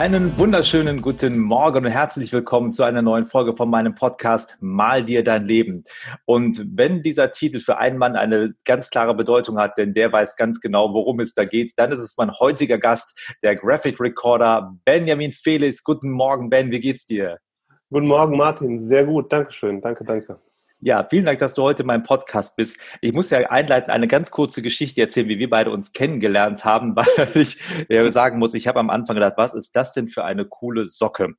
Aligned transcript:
Einen 0.00 0.38
wunderschönen 0.38 1.02
guten 1.02 1.38
Morgen 1.38 1.84
und 1.84 1.90
herzlich 1.90 2.32
willkommen 2.32 2.72
zu 2.72 2.84
einer 2.84 3.02
neuen 3.02 3.26
Folge 3.26 3.52
von 3.52 3.68
meinem 3.68 3.94
Podcast 3.94 4.56
Mal 4.60 5.04
dir 5.04 5.22
dein 5.22 5.44
Leben. 5.44 5.84
Und 6.24 6.64
wenn 6.74 7.02
dieser 7.02 7.32
Titel 7.32 7.60
für 7.60 7.76
einen 7.76 7.98
Mann 7.98 8.16
eine 8.16 8.54
ganz 8.64 8.88
klare 8.88 9.14
Bedeutung 9.14 9.58
hat, 9.58 9.76
denn 9.76 9.92
der 9.92 10.10
weiß 10.10 10.36
ganz 10.36 10.62
genau, 10.62 10.94
worum 10.94 11.20
es 11.20 11.34
da 11.34 11.44
geht, 11.44 11.72
dann 11.76 11.92
ist 11.92 12.00
es 12.00 12.16
mein 12.16 12.32
heutiger 12.32 12.78
Gast, 12.78 13.36
der 13.42 13.56
Graphic 13.56 14.00
Recorder 14.00 14.74
Benjamin 14.86 15.32
Felix. 15.32 15.84
Guten 15.84 16.12
Morgen, 16.12 16.48
Ben, 16.48 16.70
wie 16.70 16.80
geht's 16.80 17.04
dir? 17.04 17.36
Guten 17.90 18.06
Morgen, 18.06 18.38
Martin. 18.38 18.80
Sehr 18.80 19.04
gut. 19.04 19.30
Dankeschön. 19.30 19.82
Danke, 19.82 20.04
danke. 20.04 20.40
Ja, 20.82 21.06
vielen 21.10 21.26
Dank, 21.26 21.38
dass 21.40 21.52
du 21.52 21.62
heute 21.62 21.82
in 21.82 22.02
Podcast 22.02 22.56
bist. 22.56 22.80
Ich 23.02 23.12
muss 23.12 23.28
ja 23.28 23.40
einleitend 23.50 23.90
eine 23.90 24.08
ganz 24.08 24.30
kurze 24.30 24.62
Geschichte 24.62 25.02
erzählen, 25.02 25.28
wie 25.28 25.38
wir 25.38 25.50
beide 25.50 25.70
uns 25.70 25.92
kennengelernt 25.92 26.64
haben, 26.64 26.96
weil 26.96 27.28
ich 27.34 27.58
sagen 28.10 28.38
muss, 28.38 28.54
ich 28.54 28.66
habe 28.66 28.80
am 28.80 28.88
Anfang 28.88 29.16
gedacht, 29.16 29.34
was 29.36 29.52
ist 29.52 29.76
das 29.76 29.92
denn 29.92 30.08
für 30.08 30.24
eine 30.24 30.46
coole 30.46 30.86
Socke? 30.86 31.34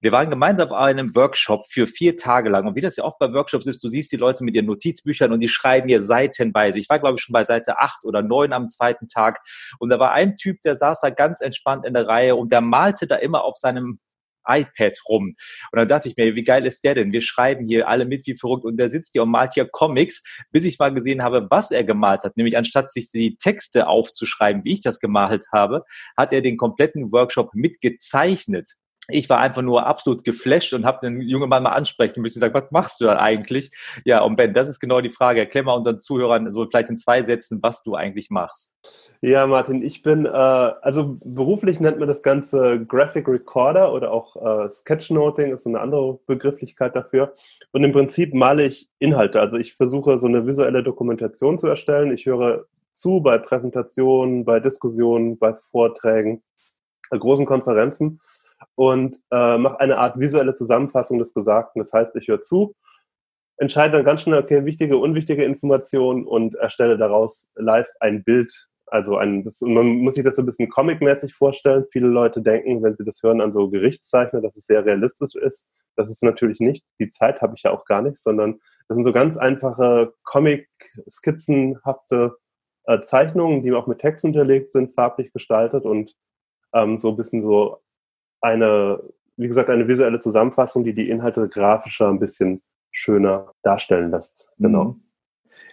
Wir 0.00 0.12
waren 0.12 0.30
gemeinsam 0.30 0.68
auf 0.68 0.74
einem 0.74 1.12
Workshop 1.16 1.64
für 1.68 1.88
vier 1.88 2.16
Tage 2.16 2.50
lang. 2.50 2.68
Und 2.68 2.76
wie 2.76 2.80
das 2.80 2.94
ja 2.94 3.02
oft 3.02 3.18
bei 3.18 3.32
Workshops 3.32 3.66
ist, 3.66 3.82
du 3.82 3.88
siehst 3.88 4.12
die 4.12 4.16
Leute 4.16 4.44
mit 4.44 4.54
ihren 4.54 4.66
Notizbüchern 4.66 5.32
und 5.32 5.40
die 5.40 5.48
schreiben 5.48 5.88
hier 5.88 6.00
seitenweise. 6.00 6.78
Ich 6.78 6.88
war, 6.88 7.00
glaube 7.00 7.16
ich, 7.18 7.22
schon 7.22 7.32
bei 7.32 7.42
Seite 7.42 7.78
acht 7.78 8.04
oder 8.04 8.22
neun 8.22 8.52
am 8.52 8.68
zweiten 8.68 9.08
Tag. 9.08 9.40
Und 9.80 9.88
da 9.88 9.98
war 9.98 10.12
ein 10.12 10.36
Typ, 10.36 10.62
der 10.62 10.76
saß 10.76 11.00
da 11.00 11.10
ganz 11.10 11.40
entspannt 11.40 11.84
in 11.84 11.94
der 11.94 12.06
Reihe 12.06 12.36
und 12.36 12.52
der 12.52 12.60
malte 12.60 13.08
da 13.08 13.16
immer 13.16 13.42
auf 13.42 13.56
seinem 13.56 13.98
iPad 14.48 14.98
rum. 15.08 15.34
Und 15.72 15.76
dann 15.76 15.88
dachte 15.88 16.08
ich 16.08 16.16
mir, 16.16 16.34
wie 16.34 16.44
geil 16.44 16.66
ist 16.66 16.84
der 16.84 16.94
denn? 16.94 17.12
Wir 17.12 17.20
schreiben 17.20 17.66
hier 17.66 17.88
alle 17.88 18.04
mit 18.04 18.26
wie 18.26 18.36
verrückt 18.36 18.64
und 18.64 18.78
der 18.78 18.88
sitzt 18.88 19.12
hier 19.12 19.22
und 19.22 19.30
malt 19.30 19.54
hier 19.54 19.66
Comics, 19.66 20.22
bis 20.50 20.64
ich 20.64 20.78
mal 20.78 20.92
gesehen 20.92 21.22
habe, 21.22 21.46
was 21.50 21.70
er 21.70 21.84
gemalt 21.84 22.24
hat. 22.24 22.36
Nämlich 22.36 22.56
anstatt 22.56 22.92
sich 22.92 23.10
die 23.10 23.36
Texte 23.36 23.86
aufzuschreiben, 23.86 24.64
wie 24.64 24.74
ich 24.74 24.80
das 24.80 25.00
gemalt 25.00 25.46
habe, 25.52 25.84
hat 26.16 26.32
er 26.32 26.42
den 26.42 26.56
kompletten 26.56 27.12
Workshop 27.12 27.54
mitgezeichnet 27.54 28.74
ich 29.10 29.30
war 29.30 29.38
einfach 29.38 29.62
nur 29.62 29.86
absolut 29.86 30.22
geflasht 30.22 30.74
und 30.74 30.84
habe 30.84 30.98
den 31.02 31.22
jungen 31.22 31.48
Mann 31.48 31.62
mal 31.62 31.70
ansprechen 31.70 32.20
müssen. 32.20 32.40
Sagen, 32.40 32.54
was 32.54 32.70
machst 32.70 33.00
du 33.00 33.06
da 33.06 33.18
eigentlich? 33.18 33.70
Ja, 34.04 34.22
und 34.22 34.36
Ben, 34.36 34.52
das 34.52 34.68
ist 34.68 34.80
genau 34.80 35.00
die 35.00 35.08
Frage. 35.08 35.40
Erklär 35.40 35.64
mal 35.64 35.74
unseren 35.74 35.98
Zuhörern 35.98 36.52
so 36.52 36.66
vielleicht 36.66 36.90
in 36.90 36.98
zwei 36.98 37.22
Sätzen, 37.22 37.58
was 37.62 37.82
du 37.82 37.94
eigentlich 37.94 38.28
machst. 38.30 38.76
Ja, 39.20 39.46
Martin, 39.48 39.82
ich 39.82 40.02
bin, 40.02 40.26
äh, 40.26 40.28
also 40.28 41.18
beruflich 41.24 41.80
nennt 41.80 41.98
man 41.98 42.06
das 42.06 42.22
Ganze 42.22 42.84
Graphic 42.86 43.26
Recorder 43.26 43.92
oder 43.92 44.12
auch 44.12 44.36
äh, 44.36 44.70
Sketchnoting, 44.70 45.52
ist 45.52 45.64
so 45.64 45.70
eine 45.70 45.80
andere 45.80 46.20
Begrifflichkeit 46.26 46.94
dafür. 46.94 47.34
Und 47.72 47.82
im 47.82 47.92
Prinzip 47.92 48.32
male 48.32 48.64
ich 48.64 48.90
Inhalte. 49.00 49.40
Also 49.40 49.56
ich 49.56 49.74
versuche 49.74 50.18
so 50.18 50.28
eine 50.28 50.46
visuelle 50.46 50.84
Dokumentation 50.84 51.58
zu 51.58 51.66
erstellen. 51.66 52.12
Ich 52.12 52.26
höre 52.26 52.66
zu 52.92 53.20
bei 53.20 53.38
Präsentationen, 53.38 54.44
bei 54.44 54.60
Diskussionen, 54.60 55.38
bei 55.38 55.54
Vorträgen, 55.54 56.42
bei 57.10 57.18
großen 57.18 57.46
Konferenzen 57.46 58.20
und 58.78 59.20
äh, 59.32 59.58
mache 59.58 59.80
eine 59.80 59.98
Art 59.98 60.20
visuelle 60.20 60.54
Zusammenfassung 60.54 61.18
des 61.18 61.34
Gesagten. 61.34 61.80
Das 61.80 61.92
heißt, 61.92 62.14
ich 62.14 62.28
höre 62.28 62.42
zu, 62.42 62.76
entscheide 63.56 63.96
dann 63.96 64.04
ganz 64.04 64.22
schnell, 64.22 64.40
okay, 64.40 64.64
wichtige, 64.64 64.98
unwichtige 64.98 65.42
Informationen 65.42 66.24
und 66.24 66.54
erstelle 66.54 66.96
daraus 66.96 67.48
live 67.56 67.90
ein 67.98 68.22
Bild. 68.22 68.68
Also 68.86 69.16
ein, 69.16 69.42
das, 69.42 69.62
man 69.62 69.98
muss 69.98 70.14
sich 70.14 70.22
das 70.22 70.36
so 70.36 70.42
ein 70.42 70.46
bisschen 70.46 70.68
comic-mäßig 70.68 71.34
vorstellen. 71.34 71.86
Viele 71.90 72.06
Leute 72.06 72.40
denken, 72.40 72.80
wenn 72.84 72.96
sie 72.96 73.04
das 73.04 73.20
hören, 73.20 73.40
an 73.40 73.52
so 73.52 73.68
Gerichtszeichner, 73.68 74.40
dass 74.40 74.54
es 74.54 74.66
sehr 74.66 74.86
realistisch 74.86 75.34
ist. 75.34 75.66
Das 75.96 76.08
ist 76.08 76.22
natürlich 76.22 76.60
nicht. 76.60 76.84
Die 77.00 77.08
Zeit 77.08 77.42
habe 77.42 77.54
ich 77.56 77.64
ja 77.64 77.72
auch 77.72 77.84
gar 77.84 78.02
nicht, 78.02 78.18
sondern 78.18 78.60
das 78.86 78.94
sind 78.94 79.04
so 79.04 79.12
ganz 79.12 79.36
einfache 79.36 80.12
Comic-skizzenhafte 80.22 82.36
äh, 82.84 83.00
Zeichnungen, 83.00 83.64
die 83.64 83.72
auch 83.72 83.88
mit 83.88 83.98
Text 83.98 84.24
unterlegt 84.24 84.70
sind, 84.70 84.94
farblich 84.94 85.32
gestaltet 85.32 85.84
und 85.84 86.14
ähm, 86.72 86.96
so 86.96 87.08
ein 87.08 87.16
bisschen 87.16 87.42
so 87.42 87.80
eine, 88.40 89.00
wie 89.36 89.48
gesagt, 89.48 89.70
eine 89.70 89.88
visuelle 89.88 90.20
Zusammenfassung, 90.20 90.84
die 90.84 90.94
die 90.94 91.08
Inhalte 91.10 91.48
grafischer 91.48 92.08
ein 92.08 92.20
bisschen 92.20 92.62
schöner 92.90 93.52
darstellen 93.62 94.10
lässt. 94.10 94.48
Genau. 94.58 94.84
Mhm. 94.84 95.02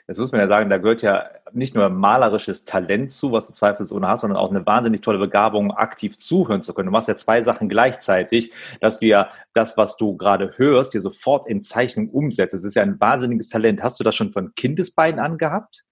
Jetzt 0.07 0.19
muss 0.19 0.31
man 0.31 0.41
ja 0.41 0.47
sagen, 0.47 0.69
da 0.69 0.77
gehört 0.77 1.01
ja 1.01 1.25
nicht 1.51 1.73
nur 1.73 1.89
malerisches 1.89 2.63
Talent 2.63 3.09
zu, 3.09 3.31
was 3.31 3.47
du 3.47 3.53
zweifelsohne 3.53 4.07
hast, 4.07 4.21
sondern 4.21 4.37
auch 4.37 4.51
eine 4.51 4.63
wahnsinnig 4.67 5.01
tolle 5.01 5.17
Begabung, 5.17 5.71
aktiv 5.71 6.15
zuhören 6.15 6.61
zu 6.61 6.75
können. 6.75 6.87
Du 6.87 6.91
machst 6.91 7.07
ja 7.07 7.15
zwei 7.15 7.41
Sachen 7.41 7.69
gleichzeitig, 7.69 8.53
dass 8.81 8.99
du 8.99 9.07
ja 9.07 9.29
das, 9.53 9.77
was 9.77 9.97
du 9.97 10.15
gerade 10.15 10.53
hörst, 10.57 10.93
dir 10.93 11.01
sofort 11.01 11.47
in 11.47 11.59
Zeichnung 11.59 12.09
umsetzt. 12.09 12.53
Das 12.53 12.63
ist 12.63 12.75
ja 12.75 12.83
ein 12.83 12.99
wahnsinniges 12.99 13.49
Talent. 13.49 13.81
Hast 13.81 13.99
du 13.99 14.03
das 14.03 14.15
schon 14.15 14.31
von 14.31 14.53
Kindesbeinen 14.53 15.19
angehabt? 15.19 15.85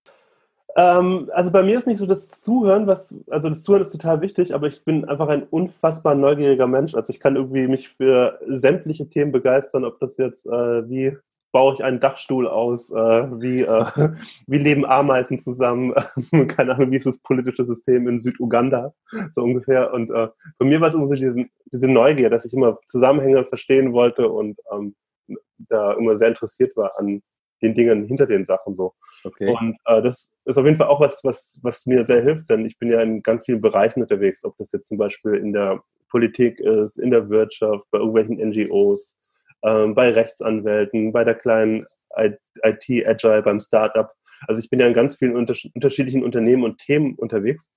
Ähm, 0.75 1.29
also 1.33 1.51
bei 1.51 1.61
mir 1.61 1.77
ist 1.77 1.87
nicht 1.87 1.97
so 1.97 2.05
das 2.05 2.29
Zuhören, 2.29 2.87
was, 2.87 3.15
also 3.29 3.49
das 3.49 3.63
Zuhören 3.63 3.83
ist 3.83 3.91
total 3.91 4.21
wichtig, 4.21 4.55
aber 4.55 4.67
ich 4.67 4.83
bin 4.83 5.05
einfach 5.05 5.27
ein 5.27 5.43
unfassbar 5.43 6.15
neugieriger 6.15 6.67
Mensch. 6.67 6.95
Also 6.95 7.11
ich 7.11 7.19
kann 7.19 7.35
irgendwie 7.35 7.67
mich 7.67 7.89
für 7.89 8.39
sämtliche 8.47 9.07
Themen 9.07 9.31
begeistern, 9.31 9.85
ob 9.85 9.99
das 9.99 10.17
jetzt, 10.17 10.45
äh, 10.45 10.89
wie 10.89 11.15
baue 11.51 11.75
ich 11.75 11.83
einen 11.83 11.99
Dachstuhl 11.99 12.47
aus, 12.47 12.89
äh, 12.89 12.95
wie, 12.95 13.61
äh, 13.61 13.85
wie 14.47 14.57
leben 14.57 14.85
Ameisen 14.85 15.39
zusammen, 15.39 15.93
keine 16.47 16.75
Ahnung, 16.75 16.91
wie 16.91 16.97
ist 16.97 17.05
das 17.05 17.19
politische 17.19 17.65
System 17.65 18.07
in 18.07 18.19
Süduganda, 18.19 18.93
so 19.31 19.43
ungefähr. 19.43 19.93
Und 19.93 20.09
äh, 20.09 20.29
bei 20.57 20.65
mir 20.65 20.81
war 20.81 20.89
es 20.89 20.95
immer 20.95 21.07
so 21.07 21.13
diese, 21.13 21.45
diese 21.71 21.87
Neugier, 21.87 22.31
dass 22.31 22.45
ich 22.45 22.53
immer 22.53 22.79
Zusammenhänge 22.87 23.45
verstehen 23.45 23.93
wollte 23.93 24.27
und 24.29 24.57
ähm, 24.71 24.95
da 25.69 25.93
immer 25.93 26.17
sehr 26.17 26.29
interessiert 26.29 26.75
war 26.75 26.89
an 26.97 27.21
den 27.61 27.75
Dingen 27.75 28.05
hinter 28.05 28.25
den 28.25 28.45
Sachen 28.45 28.73
so. 28.73 28.93
Okay. 29.23 29.49
Und 29.49 29.77
äh, 29.85 30.01
das 30.01 30.33
ist 30.45 30.57
auf 30.57 30.65
jeden 30.65 30.77
Fall 30.77 30.87
auch 30.87 30.99
was, 30.99 31.23
was, 31.23 31.59
was 31.61 31.85
mir 31.85 32.05
sehr 32.05 32.21
hilft, 32.21 32.49
denn 32.49 32.65
ich 32.65 32.77
bin 32.77 32.89
ja 32.89 33.01
in 33.01 33.21
ganz 33.21 33.45
vielen 33.45 33.61
Bereichen 33.61 34.01
unterwegs, 34.01 34.43
ob 34.45 34.57
das 34.57 34.71
jetzt 34.71 34.89
zum 34.89 34.97
Beispiel 34.97 35.35
in 35.35 35.53
der 35.53 35.81
Politik 36.09 36.59
ist, 36.59 36.97
in 36.97 37.11
der 37.11 37.29
Wirtschaft, 37.29 37.85
bei 37.91 37.97
irgendwelchen 37.97 38.37
NGOs, 38.37 39.17
ähm, 39.63 39.95
bei 39.95 40.11
Rechtsanwälten, 40.11 41.11
bei 41.11 41.23
der 41.23 41.35
kleinen 41.35 41.85
IT-Agile, 42.63 43.41
beim 43.41 43.59
Startup. 43.59 44.11
Also 44.47 44.61
ich 44.61 44.69
bin 44.69 44.79
ja 44.79 44.87
in 44.87 44.93
ganz 44.93 45.15
vielen 45.15 45.35
unter 45.35 45.55
unterschiedlichen 45.73 46.23
Unternehmen 46.23 46.63
und 46.63 46.79
Themen 46.79 47.15
unterwegs. 47.15 47.71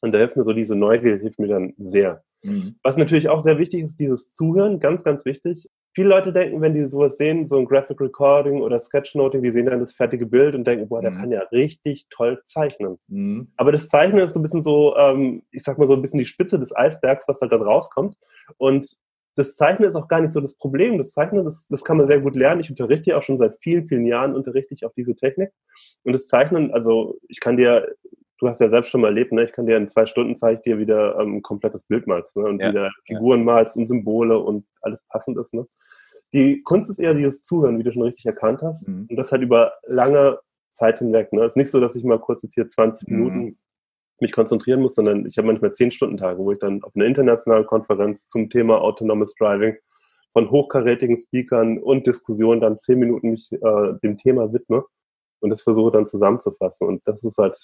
Und 0.00 0.12
da 0.12 0.18
hilft 0.18 0.36
mir 0.36 0.44
so 0.44 0.52
diese 0.52 0.74
Neugier, 0.74 1.18
hilft 1.18 1.38
mir 1.38 1.48
dann 1.48 1.74
sehr. 1.76 2.22
Mhm. 2.42 2.76
Was 2.82 2.96
natürlich 2.96 3.28
auch 3.28 3.40
sehr 3.40 3.58
wichtig 3.58 3.82
ist, 3.82 4.00
dieses 4.00 4.32
Zuhören, 4.32 4.80
ganz, 4.80 5.04
ganz 5.04 5.24
wichtig 5.24 5.68
viele 5.94 6.08
Leute 6.08 6.32
denken, 6.32 6.60
wenn 6.60 6.74
die 6.74 6.82
sowas 6.82 7.16
sehen, 7.16 7.46
so 7.46 7.58
ein 7.58 7.64
Graphic 7.64 8.00
Recording 8.00 8.60
oder 8.60 8.78
Sketchnoting, 8.78 9.42
die 9.42 9.50
sehen 9.50 9.66
dann 9.66 9.80
das 9.80 9.92
fertige 9.92 10.26
Bild 10.26 10.54
und 10.54 10.64
denken, 10.64 10.88
boah, 10.88 11.00
der 11.00 11.10
mhm. 11.10 11.16
kann 11.16 11.32
ja 11.32 11.40
richtig 11.52 12.06
toll 12.10 12.40
zeichnen. 12.44 12.98
Mhm. 13.08 13.52
Aber 13.56 13.72
das 13.72 13.88
Zeichnen 13.88 14.24
ist 14.24 14.34
so 14.34 14.40
ein 14.40 14.42
bisschen 14.42 14.64
so, 14.64 14.96
ähm, 14.96 15.42
ich 15.50 15.62
sag 15.62 15.78
mal 15.78 15.86
so 15.86 15.94
ein 15.94 16.02
bisschen 16.02 16.18
die 16.18 16.24
Spitze 16.24 16.58
des 16.58 16.74
Eisbergs, 16.74 17.26
was 17.28 17.40
halt 17.40 17.52
dann 17.52 17.62
rauskommt. 17.62 18.16
Und 18.56 18.96
das 19.38 19.54
Zeichnen 19.54 19.88
ist 19.88 19.94
auch 19.94 20.08
gar 20.08 20.20
nicht 20.20 20.32
so 20.32 20.40
das 20.40 20.56
Problem. 20.56 20.98
Das 20.98 21.12
Zeichnen, 21.12 21.44
das, 21.44 21.68
das 21.68 21.84
kann 21.84 21.96
man 21.96 22.06
sehr 22.06 22.20
gut 22.20 22.34
lernen. 22.34 22.60
Ich 22.60 22.70
unterrichte 22.70 23.10
ja 23.10 23.18
auch 23.18 23.22
schon 23.22 23.38
seit 23.38 23.56
vielen, 23.60 23.86
vielen 23.86 24.04
Jahren, 24.04 24.34
unterrichte 24.34 24.74
ich 24.74 24.84
auch 24.84 24.92
diese 24.96 25.14
Technik. 25.14 25.52
Und 26.02 26.12
das 26.12 26.26
Zeichnen, 26.26 26.72
also 26.72 27.18
ich 27.28 27.38
kann 27.38 27.56
dir 27.56 27.86
du 28.38 28.48
hast 28.48 28.60
ja 28.60 28.70
selbst 28.70 28.90
schon 28.90 29.00
mal 29.00 29.08
erlebt, 29.08 29.32
ne? 29.32 29.44
ich 29.44 29.52
kann 29.52 29.66
dir 29.66 29.76
in 29.76 29.88
zwei 29.88 30.06
Stunden 30.06 30.36
zeige 30.36 30.54
ich 30.54 30.62
dir 30.62 30.78
wieder 30.78 31.18
ähm, 31.18 31.36
ein 31.36 31.42
komplettes 31.42 31.84
Bild 31.84 32.06
malst 32.06 32.36
ne? 32.36 32.44
und 32.44 32.60
ja. 32.60 32.68
wieder 32.68 32.90
Figuren 33.04 33.44
malst 33.44 33.76
und 33.76 33.86
Symbole 33.86 34.38
und 34.38 34.64
alles 34.80 35.02
passend 35.08 35.38
ist. 35.38 35.54
Ne? 35.54 35.62
Die 36.32 36.60
Kunst 36.62 36.90
ist 36.90 36.98
eher 36.98 37.14
dieses 37.14 37.42
Zuhören, 37.42 37.78
wie 37.78 37.82
du 37.82 37.92
schon 37.92 38.02
richtig 38.02 38.26
erkannt 38.26 38.62
hast. 38.62 38.88
Mhm. 38.88 39.06
Und 39.10 39.16
das 39.16 39.32
halt 39.32 39.42
über 39.42 39.72
lange 39.86 40.38
Zeit 40.72 40.98
hinweg. 40.98 41.32
Ne? 41.32 41.42
Es 41.42 41.52
ist 41.52 41.56
nicht 41.56 41.70
so, 41.70 41.80
dass 41.80 41.96
ich 41.96 42.04
mal 42.04 42.20
kurz 42.20 42.42
jetzt 42.42 42.54
hier 42.54 42.68
20 42.68 43.08
mhm. 43.08 43.16
Minuten 43.16 43.58
mich 44.20 44.32
konzentrieren 44.32 44.82
muss, 44.82 44.94
sondern 44.94 45.26
ich 45.26 45.38
habe 45.38 45.46
manchmal 45.46 45.72
10 45.72 45.90
Stunden 45.90 46.16
Tage, 46.16 46.38
wo 46.38 46.52
ich 46.52 46.58
dann 46.58 46.82
auf 46.82 46.94
einer 46.94 47.06
internationalen 47.06 47.66
Konferenz 47.66 48.28
zum 48.28 48.50
Thema 48.50 48.80
Autonomous 48.80 49.34
Driving 49.34 49.76
von 50.32 50.50
hochkarätigen 50.50 51.16
Speakern 51.16 51.78
und 51.78 52.06
Diskussionen 52.06 52.60
dann 52.60 52.78
10 52.78 52.98
Minuten 52.98 53.30
mich 53.30 53.50
äh, 53.52 53.94
dem 54.02 54.18
Thema 54.18 54.52
widme 54.52 54.84
und 55.40 55.50
das 55.50 55.62
versuche 55.62 55.92
dann 55.92 56.06
zusammenzufassen. 56.06 56.86
Und 56.86 57.06
das 57.06 57.22
ist 57.22 57.38
halt 57.38 57.56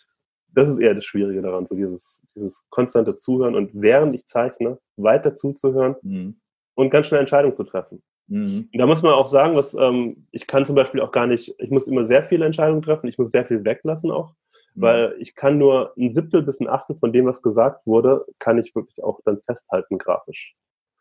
das 0.55 0.69
ist 0.69 0.79
eher 0.79 0.95
das 0.95 1.05
Schwierige 1.05 1.43
daran, 1.43 1.67
so 1.67 1.75
dieses, 1.75 2.23
dieses 2.35 2.65
konstante 2.71 3.17
Zuhören 3.17 3.55
und 3.55 3.71
während 3.75 4.15
ich 4.15 4.27
zeichne, 4.27 4.79
weiter 4.97 5.35
zuzuhören 5.35 5.97
mhm. 6.03 6.41
und 6.75 6.91
ganz 6.91 7.07
schnell 7.07 7.21
Entscheidungen 7.21 7.55
zu 7.55 7.65
treffen. 7.65 8.03
Mhm. 8.29 8.69
Da 8.73 8.87
muss 8.87 9.03
man 9.03 9.13
auch 9.13 9.29
sagen, 9.29 9.57
was 9.57 9.75
ähm, 9.75 10.27
ich 10.31 10.47
kann 10.47 10.65
zum 10.65 10.77
Beispiel 10.77 11.01
auch 11.01 11.11
gar 11.11 11.27
nicht, 11.27 11.55
ich 11.59 11.71
muss 11.71 11.89
immer 11.89 12.05
sehr 12.05 12.25
viele 12.25 12.47
Entscheidungen 12.47 12.83
treffen, 12.83 13.09
ich 13.09 13.19
muss 13.19 13.31
sehr 13.31 13.45
viel 13.45 13.65
weglassen 13.65 14.11
auch, 14.11 14.35
mhm. 14.75 14.83
weil 14.83 15.17
ich 15.19 15.35
kann 15.35 15.59
nur 15.59 15.93
ein 15.99 16.11
Siebtel 16.11 16.43
bis 16.43 16.61
ein 16.61 16.69
Achtel 16.69 16.97
von 16.97 17.13
dem, 17.13 17.27
was 17.27 17.43
gesagt 17.43 17.87
wurde, 17.87 18.25
kann 18.39 18.59
ich 18.59 18.75
wirklich 18.75 19.03
auch 19.03 19.21
dann 19.25 19.41
festhalten 19.43 19.99
grafisch. 19.99 20.55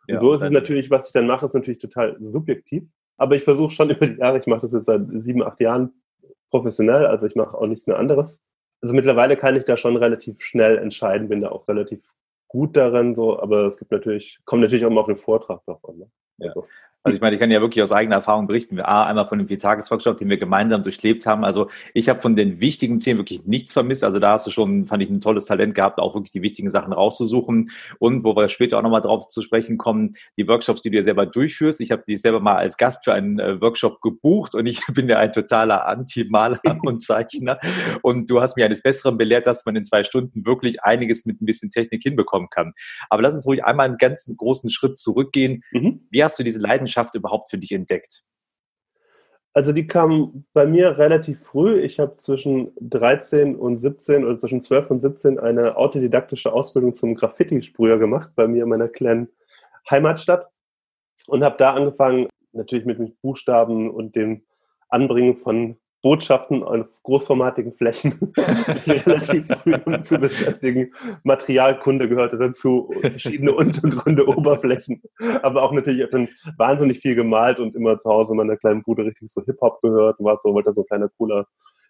Ja, 0.07 0.19
so 0.19 0.33
ist 0.33 0.41
es 0.41 0.51
natürlich, 0.51 0.91
was 0.91 1.07
ich 1.07 1.13
dann 1.13 1.27
mache, 1.27 1.45
ist 1.45 1.53
natürlich 1.53 1.79
total 1.79 2.17
subjektiv. 2.19 2.83
aber 3.17 3.35
ich 3.35 3.44
versuche 3.44 3.71
schon 3.71 3.89
über 3.91 4.07
die 4.07 4.19
Jahre, 4.19 4.39
ich 4.39 4.47
mache 4.47 4.61
das 4.61 4.73
jetzt 4.73 4.85
seit 4.85 5.05
sieben, 5.23 5.44
acht 5.44 5.61
Jahren 5.61 5.94
professionell, 6.50 7.05
also 7.05 7.25
ich 7.25 7.35
mache 7.35 7.57
auch 7.57 7.67
nichts 7.67 7.88
mehr 7.88 7.97
anderes. 7.97 8.41
Also 8.83 8.94
mittlerweile 8.94 9.38
kann 9.38 9.56
ich 9.56 9.63
da 9.63 9.77
schon 9.77 9.95
relativ 9.95 10.41
schnell 10.41 10.77
entscheiden, 10.77 11.30
bin 11.30 11.39
da 11.39 11.50
auch 11.50 11.69
relativ 11.69 12.01
gut 12.50 12.75
darin, 12.75 13.15
so, 13.15 13.39
aber 13.39 13.63
es 13.63 13.77
gibt 13.77 13.91
natürlich, 13.91 14.39
kommt 14.44 14.62
natürlich 14.62 14.85
auch 14.85 14.89
immer 14.91 15.00
auf 15.00 15.07
den 15.07 15.15
Vortrag 15.15 15.63
drauf 15.63 15.80
an. 15.88 16.00
Ne? 16.00 16.12
Also, 16.41 16.68
also 17.03 17.17
ich 17.17 17.21
meine, 17.21 17.35
ich 17.35 17.39
kann 17.39 17.51
ja 17.51 17.59
wirklich 17.59 17.81
aus 17.81 17.91
eigener 17.91 18.15
Erfahrung 18.15 18.47
berichten. 18.47 18.77
Wir 18.77 18.88
A, 18.88 19.05
einmal 19.05 19.27
von 19.27 19.38
dem 19.38 19.50
Viertagesworkshop, 19.50 20.17
den 20.17 20.29
wir 20.29 20.38
gemeinsam 20.38 20.83
durchlebt 20.83 21.25
haben. 21.25 21.44
Also 21.44 21.69
ich 21.94 22.07
habe 22.07 22.21
von 22.21 22.38
den 22.38 22.61
wichtigen 22.61 23.01
Themen 23.01 23.19
wirklich 23.19 23.45
nichts 23.45 23.73
vermisst. 23.73 24.05
Also 24.05 24.19
da 24.19 24.31
hast 24.31 24.47
du 24.47 24.51
schon, 24.51 24.85
fand 24.85 25.03
ich, 25.03 25.09
ein 25.09 25.19
tolles 25.19 25.45
Talent 25.45 25.75
gehabt, 25.75 26.00
auch 26.00 26.15
wirklich 26.15 26.31
die 26.31 26.41
wichtigen 26.41 26.69
Sachen 26.69 26.94
rauszusuchen. 26.94 27.69
Und 28.00 28.23
wo 28.23 28.38
wir 28.38 28.47
später 28.47 28.77
auch 28.77 28.83
nochmal 28.83 29.01
drauf 29.01 29.27
zu 29.27 29.41
sprechen 29.41 29.77
kommen, 29.77 30.15
die 30.38 30.47
Workshops, 30.47 30.81
die 30.81 30.91
du 30.91 30.95
ja 30.95 31.03
selber 31.03 31.25
durchführst. 31.25 31.81
Ich 31.81 31.91
habe 31.91 32.03
die 32.07 32.15
selber 32.15 32.39
mal 32.39 32.55
als 32.55 32.77
Gast 32.77 33.03
für 33.03 33.13
einen 33.13 33.38
äh, 33.38 33.59
Workshop 33.59 34.00
gebucht 34.01 34.55
und 34.55 34.65
ich 34.65 34.79
bin 34.94 35.09
ja 35.09 35.17
ein 35.17 35.33
totaler 35.33 35.85
Anti-Maler 35.88 36.61
und 36.83 37.03
Zeichner. 37.03 37.59
Und 38.01 38.29
du 38.29 38.39
hast 38.39 38.55
mir 38.55 38.63
eines 38.63 38.81
Besseren 38.81 39.17
belehrt, 39.17 39.45
dass 39.45 39.65
man 39.65 39.75
in 39.75 39.83
zwei 39.83 40.05
Stunden 40.05 40.45
wirklich 40.45 40.81
einiges 40.83 41.25
mit 41.25 41.41
ein 41.41 41.45
bisschen 41.45 41.69
Technik 41.69 42.01
hinbekommen 42.01 42.50
kann. 42.50 42.71
Aber 43.09 43.21
lass 43.21 43.33
uns 43.33 43.45
ruhig 43.45 43.65
einmal 43.65 43.88
einen 43.88 43.97
ganz 43.97 44.33
großen 44.38 44.69
Schritt 44.69 44.95
zurückgehen. 44.95 45.65
Mhm. 45.71 46.07
Wie 46.09 46.23
hast 46.23 46.39
du 46.39 46.44
diese 46.44 46.59
Leidenschaft 46.59 46.92
Leidenschaft 46.93 47.15
überhaupt 47.15 47.49
für 47.49 47.57
dich 47.57 47.71
entdeckt? 47.71 48.23
Also 49.55 49.71
die 49.71 49.85
kam 49.85 50.45
bei 50.53 50.65
mir 50.65 50.97
relativ 50.97 51.43
früh. 51.43 51.79
Ich 51.79 51.99
habe 51.99 52.17
zwischen 52.17 52.71
13 52.81 53.55
und 53.55 53.79
17 53.79 54.25
oder 54.25 54.37
zwischen 54.37 54.61
12 54.61 54.91
und 54.91 54.99
17 54.99 55.39
eine 55.39 55.77
autodidaktische 55.77 56.51
Ausbildung 56.51 56.95
zum 56.95 57.13
Graffiti-Sprüher 57.13 57.99
gemacht, 57.99 58.31
bei 58.35 58.47
mir 58.47 58.63
in 58.63 58.69
meiner 58.69 58.87
kleinen 58.87 59.29
Heimatstadt. 59.89 60.49
Und 61.27 61.43
habe 61.43 61.55
da 61.57 61.73
angefangen, 61.73 62.27
natürlich 62.51 62.85
mit 62.85 63.21
Buchstaben 63.21 63.91
und 63.91 64.15
dem 64.15 64.43
Anbringen 64.89 65.37
von 65.37 65.77
Botschaften 66.03 66.63
auf 66.63 67.01
großformatigen 67.03 67.73
Flächen 67.73 68.33
relativ 68.88 69.47
früh 69.47 70.03
zu 70.03 70.19
beschäftigen. 70.19 70.91
Materialkunde 71.23 72.09
gehörte 72.09 72.38
dazu, 72.38 72.91
verschiedene 73.00 73.53
Untergründe, 73.55 74.27
Oberflächen, 74.27 75.01
aber 75.41 75.63
auch 75.63 75.71
natürlich, 75.71 76.01
ich 76.01 76.09
dann 76.11 76.27
wahnsinnig 76.57 77.00
viel 77.00 77.15
gemalt 77.15 77.59
und 77.59 77.73
immer 77.75 77.97
zu 77.97 78.09
Hause 78.09 78.35
meiner 78.35 78.57
kleinen 78.57 78.83
Bude 78.83 79.05
richtig 79.05 79.31
so 79.31 79.41
Hip-Hop 79.45 79.81
gehört 79.81 80.19
und 80.19 80.25
war 80.25 80.38
so, 80.44 80.53
wollte 80.53 80.73
so 80.73 80.81
ein 80.81 80.88
kleiner 80.88 81.09
cooler 81.17 81.47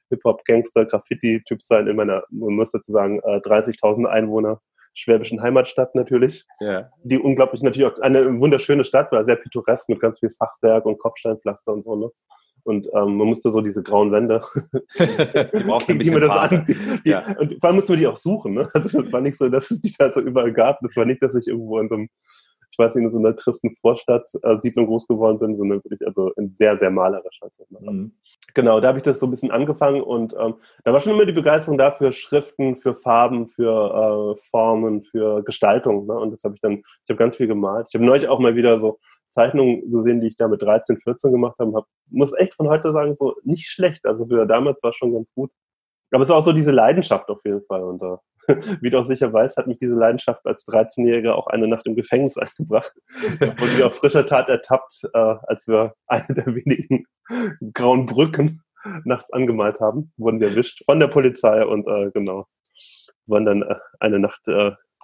Hip-Hop-Gangster, 0.10 0.86
Graffiti-Typ 0.86 1.62
sein 1.63 1.88
in 1.88 1.95
meiner, 1.95 2.24
man 2.30 2.54
muss 2.54 2.71
dazu 2.71 2.92
sagen, 2.92 3.19
30.000 3.19 4.06
äh, 4.06 4.10
Einwohner 4.10 4.62
schwäbischen 4.95 5.42
Heimatstadt 5.42 5.95
natürlich, 5.95 6.45
ja. 6.60 6.89
die 7.04 7.18
unglaublich 7.18 7.63
natürlich 7.63 7.92
auch 7.92 8.00
eine 8.00 8.39
wunderschöne 8.39 8.86
Stadt 8.86 9.12
war, 9.12 9.25
sehr 9.25 9.38
pittoresk 9.38 9.89
mit 9.89 10.00
ganz 10.00 10.19
viel 10.19 10.30
Fachwerk 10.30 10.86
und 10.86 11.00
Kopfsteinpflaster 11.00 11.74
und 11.74 11.83
so. 11.83 11.95
Ne? 11.95 12.12
Und 12.63 12.88
ähm, 12.94 13.18
man 13.18 13.27
musste 13.27 13.51
so 13.51 13.62
diese 13.62 13.83
grauen 13.83 14.12
Wände, 14.12 14.42
die 14.98 15.63
brauchten 15.63 15.92
ein 15.94 15.98
bisschen 15.98 16.21
Farbe. 16.21 16.65
Die, 16.68 17.10
ja. 17.10 17.25
Und 17.38 17.60
vor 17.60 17.69
allem 17.69 17.75
musste 17.75 17.94
man 17.94 18.00
die 18.00 18.07
auch 18.07 18.18
suchen. 18.18 18.54
Ne? 18.54 18.68
Also 18.74 19.01
das 19.01 19.12
war 19.12 19.21
nicht 19.21 19.38
so, 19.38 19.50
dass 19.50 19.69
es 19.69 19.81
die 19.81 19.94
da 19.98 20.12
so 20.12 20.21
überall 20.21 20.54
gab. 20.54 20.80
Das 20.81 20.95
war 20.95 21.06
nicht, 21.06 21.21
dass 21.21 21.36
ich 21.36 21.48
irgendwo 21.48 21.80
in 21.80 21.89
so 21.89 21.95
einem, 21.95 22.10
ich 22.71 22.80
weiß 22.80 22.95
nicht, 22.95 23.06
in 23.06 23.12
so 23.12 23.19
einer 23.19 23.36
tristen 23.36 23.75
Vorstadt 23.81 24.25
äh, 24.44 24.57
Siedlung 24.62 24.86
groß 24.86 25.07
geworden 25.07 25.39
bin, 25.39 25.57
sondern 25.57 25.83
wirklich 25.83 26.06
also 26.07 26.31
in 26.38 26.51
sehr, 26.51 26.77
sehr 26.77 26.89
malerischer 26.89 27.50
Zeit. 27.57 27.68
Mhm. 27.81 28.13
Genau, 28.54 28.80
da 28.80 28.89
habe 28.89 28.98
ich 28.98 29.04
das 29.04 29.19
so 29.19 29.27
ein 29.27 29.31
bisschen 29.31 29.51
angefangen 29.51 30.01
und 30.01 30.33
ähm, 30.39 30.56
da 30.83 30.94
war 30.94 31.01
schon 31.01 31.13
immer 31.13 31.25
die 31.25 31.31
Begeisterung 31.31 31.77
da 31.77 31.92
für 31.92 32.13
Schriften, 32.13 32.77
für 32.77 32.95
Farben, 32.95 33.48
für 33.48 34.36
äh, 34.38 34.42
Formen, 34.50 35.04
für 35.04 35.44
Gestaltung. 35.44 36.06
Ne? 36.06 36.13
Und 36.13 36.31
das 36.31 36.44
habe 36.44 36.56
ich 36.56 36.62
dann, 36.62 36.77
ich 36.77 37.10
habe 37.10 37.18
ganz 37.18 37.36
viel 37.36 37.48
gemalt. 37.48 37.88
Ich 37.89 37.95
habe 37.95 38.06
neulich 38.06 38.27
auch 38.27 38.39
mal 38.39 38.56
wieder 38.56 38.80
so 38.80 39.00
Zeichnungen 39.33 39.91
gesehen, 39.91 40.21
die 40.21 40.27
ich 40.27 40.38
da 40.38 40.47
mit 40.47 40.62
13, 40.62 41.00
14 41.00 41.31
gemacht 41.31 41.56
habe. 41.59 41.74
Hab, 41.74 41.85
muss 42.09 42.33
echt 42.33 42.53
von 42.53 42.69
heute 42.69 42.94
sagen, 42.94 43.15
so 43.18 43.35
nicht 43.44 43.68
schlecht. 43.68 44.06
Also 44.06 44.27
für 44.27 44.45
damals 44.45 44.81
war 44.83 44.91
es 44.91 44.95
schon 44.95 45.13
ganz 45.13 45.33
gut. 45.33 45.51
Aber 46.12 46.24
es 46.24 46.30
war 46.30 46.38
auch 46.38 46.45
so 46.45 46.53
diese 46.53 46.71
Leidenschaft 46.71 47.30
auf 47.30 47.41
jeden 47.44 47.63
Fall. 47.65 47.83
Und 47.83 48.01
uh, 48.03 48.18
wie 48.81 48.89
du 48.91 49.00
auch 49.00 49.03
sicher 49.03 49.33
weißt, 49.33 49.57
hat 49.57 49.68
mich 49.68 49.80
diese 49.80 49.95
Leidenschaft 49.95 50.45
als 50.45 50.65
13-Jähriger 50.68 51.33
auch 51.33 51.47
eine 51.47 51.68
Nacht 51.68 51.88
im 51.88 51.95
Gefängnis 51.95 52.38
eingebracht. 52.38 52.94
Wurden 53.39 53.77
wir 53.77 53.88
auf 53.88 53.95
frischer 53.95 54.25
Tat 54.25 54.47
ertappt, 54.47 55.01
uh, 55.15 55.38
als 55.47 55.68
wir 55.68 55.94
eine 56.07 56.27
der 56.29 56.45
wenigen 56.47 57.06
grauen 57.74 58.06
Brücken 58.06 58.62
nachts 59.06 59.31
angemalt 59.33 59.79
haben. 59.79 60.13
Wurden 60.18 60.39
wir 60.39 60.50
erwischt 60.50 60.83
von 60.86 61.00
der 61.00 61.07
Polizei 61.07 61.65
und 61.65 61.88
uh, 61.88 62.12
genau, 62.13 62.45
wurden 63.25 63.45
dann 63.45 63.75
eine 64.00 64.19
Nacht 64.19 64.44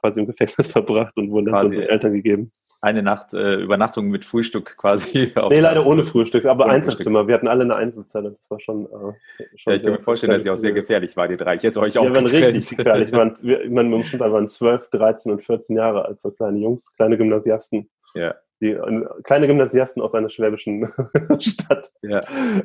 quasi 0.01 0.19
im 0.19 0.27
Gefängnis 0.27 0.67
verbracht 0.67 1.15
und 1.17 1.31
wurden 1.31 1.45
dann 1.45 1.59
zu 1.59 1.65
unseren 1.67 1.83
Eltern 1.83 2.13
gegeben 2.13 2.51
eine 2.81 3.03
Nacht 3.03 3.33
äh, 3.33 3.55
Übernachtung 3.55 4.07
mit 4.07 4.23
Frühstück 4.23 4.77
quasi. 4.77 5.31
Auf 5.35 5.49
nee, 5.49 5.59
leider 5.59 5.85
ohne 5.85 6.05
Frühstück, 6.05 6.45
aber 6.45 6.65
ohne 6.65 6.73
Einzelzimmer. 6.73 7.19
Frühstück. 7.19 7.27
Wir 7.27 7.35
hatten 7.35 7.47
alle 7.47 7.63
eine 7.63 7.75
Einzelzelle. 7.75 8.31
Das 8.31 8.49
war 8.49 8.59
schon. 8.59 8.85
Äh, 8.85 9.47
schon 9.55 9.73
ja, 9.73 9.73
ich 9.73 9.83
kann 9.83 9.91
mir 9.93 10.01
vorstellen, 10.01 10.33
dass 10.33 10.45
ihr 10.45 10.53
auch 10.53 10.57
sehr 10.57 10.71
gefährlich 10.71 11.15
war, 11.17 11.27
die 11.27 11.37
drei. 11.37 11.55
Ich 11.55 11.63
hätte 11.63 11.79
euch 11.81 11.97
auch 11.97 12.03
Wir 12.03 12.15
waren 12.15 12.25
richtig 12.25 12.77
gefährlich. 12.77 13.11
Wir 13.11 13.17
waren, 13.17 13.35
wir, 13.41 13.63
ich 13.63 13.71
meine, 13.71 13.89
wir 13.89 14.19
waren 14.31 14.47
12, 14.47 14.89
13 14.91 15.31
und 15.33 15.43
14 15.43 15.75
Jahre 15.75 16.05
alt, 16.05 16.21
so 16.21 16.31
kleine 16.31 16.59
Jungs, 16.59 16.95
kleine 16.95 17.17
Gymnasiasten. 17.17 17.89
Ja. 18.13 18.35
Die, 18.61 18.71
äh, 18.71 19.05
kleine 19.23 19.47
Gymnasiasten 19.47 20.01
aus 20.01 20.13
einer 20.13 20.29
schwäbischen 20.29 20.87
Stadt. 21.39 21.91
Ja. 22.01 22.21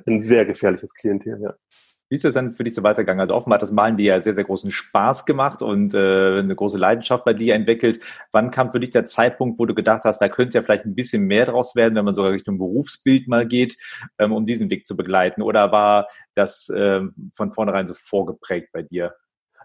Ein 0.07 0.23
sehr 0.23 0.45
gefährliches 0.47 0.95
Klientel, 0.95 1.41
ja. 1.41 1.55
Wie 2.09 2.17
ist 2.17 2.25
das 2.25 2.35
dann 2.35 2.53
für 2.53 2.65
dich 2.65 2.75
so 2.75 2.83
weitergegangen? 2.83 3.21
Also 3.21 3.35
offenbar 3.35 3.57
hat 3.57 3.63
das 3.63 3.73
Malen 3.73 3.97
dir 3.97 4.15
ja 4.15 4.21
sehr, 4.21 4.35
sehr 4.35 4.45
großen 4.45 4.71
Spaß 4.71 5.25
gemacht 5.25 5.63
und 5.63 5.95
äh, 5.95 6.39
eine 6.39 6.55
große 6.55 6.77
Leidenschaft 6.77 7.25
bei 7.25 7.33
dir 7.33 7.55
entwickelt. 7.55 8.01
Wann 8.31 8.51
kam 8.51 8.73
für 8.73 8.81
dich 8.81 8.91
der 8.91 9.07
Zeitpunkt, 9.07 9.59
wo 9.59 9.67
du 9.67 9.75
gedacht 9.75 10.03
hast, 10.05 10.19
da 10.21 10.29
könnte 10.29 10.59
ja 10.59 10.63
vielleicht 10.63 10.85
ein 10.85 10.95
bisschen 10.95 11.23
mehr 11.23 11.47
draus 11.47 11.75
werden, 11.75 11.95
wenn 11.95 12.05
man 12.05 12.15
sogar 12.15 12.33
Richtung 12.33 12.59
Berufsbild 12.59 13.27
mal 13.29 13.47
geht, 13.47 13.77
ähm, 14.19 14.33
um 14.33 14.45
diesen 14.45 14.69
Weg 14.71 14.87
zu 14.87 14.97
begleiten? 14.97 15.43
Oder 15.43 15.73
war 15.73 16.09
das 16.35 16.71
ähm, 16.75 17.15
von 17.33 17.53
vornherein 17.53 17.87
so 17.87 17.95
vorgeprägt 17.95 18.69
bei 18.73 18.83
dir? 18.83 19.15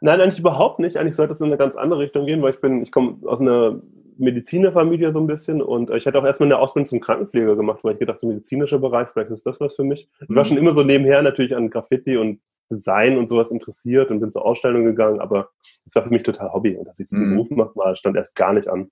Nein, 0.02 0.22
eigentlich 0.22 0.40
überhaupt 0.40 0.80
nicht. 0.80 0.98
Eigentlich 0.98 1.16
sollte 1.16 1.34
es 1.34 1.42
in 1.42 1.48
eine 1.48 1.58
ganz 1.58 1.76
andere 1.76 2.00
Richtung 2.00 2.26
gehen, 2.26 2.42
weil 2.42 2.54
ich 2.54 2.62
bin, 2.62 2.82
ich 2.82 2.92
komme 2.92 3.18
aus 3.28 3.42
einer 3.42 3.82
Medizinerfamilie 4.20 5.12
so 5.14 5.20
ein 5.20 5.28
bisschen 5.28 5.62
und 5.62 5.90
ich 5.92 6.06
hatte 6.06 6.20
auch 6.20 6.26
erstmal 6.26 6.48
eine 6.48 6.60
Ausbildung 6.60 6.88
zum 6.88 7.00
Krankenpfleger 7.00 7.56
gemacht, 7.56 7.80
weil 7.84 7.94
ich 7.94 8.00
gedacht, 8.00 8.22
der 8.22 8.30
medizinische 8.30 8.80
Bereich, 8.80 9.08
vielleicht 9.14 9.32
ist 9.32 9.46
das 9.46 9.60
was 9.60 9.76
für 9.76 9.84
mich. 9.84 10.10
Ich 10.22 10.36
war 10.36 10.44
mhm. 10.44 10.48
schon 10.48 10.58
immer 10.58 10.74
so 10.74 10.84
nebenher 10.84 11.22
natürlich 11.22 11.56
an 11.56 11.70
Graffiti 11.70 12.18
und 12.18 12.42
Design 12.72 13.18
und 13.18 13.30
sowas 13.30 13.52
interessiert 13.52 14.12
und 14.12 14.20
bin 14.20 14.32
zur 14.32 14.46
Ausstellung 14.46 14.84
gegangen, 14.86 15.20
aber 15.20 15.50
es 15.86 15.96
war 15.96 16.04
für 16.04 16.10
mich 16.10 16.24
total 16.24 16.54
Hobby 16.54 16.76
und 16.76 16.88
dass 16.88 17.00
ich 17.00 17.08
diesen 17.08 17.28
mhm. 17.28 17.36
Beruf 17.36 17.50
mache, 17.52 17.72
mal 17.76 17.96
stand 17.96 18.16
erst 18.16 18.36
gar 18.36 18.54
nicht 18.54 18.68
an. 18.68 18.92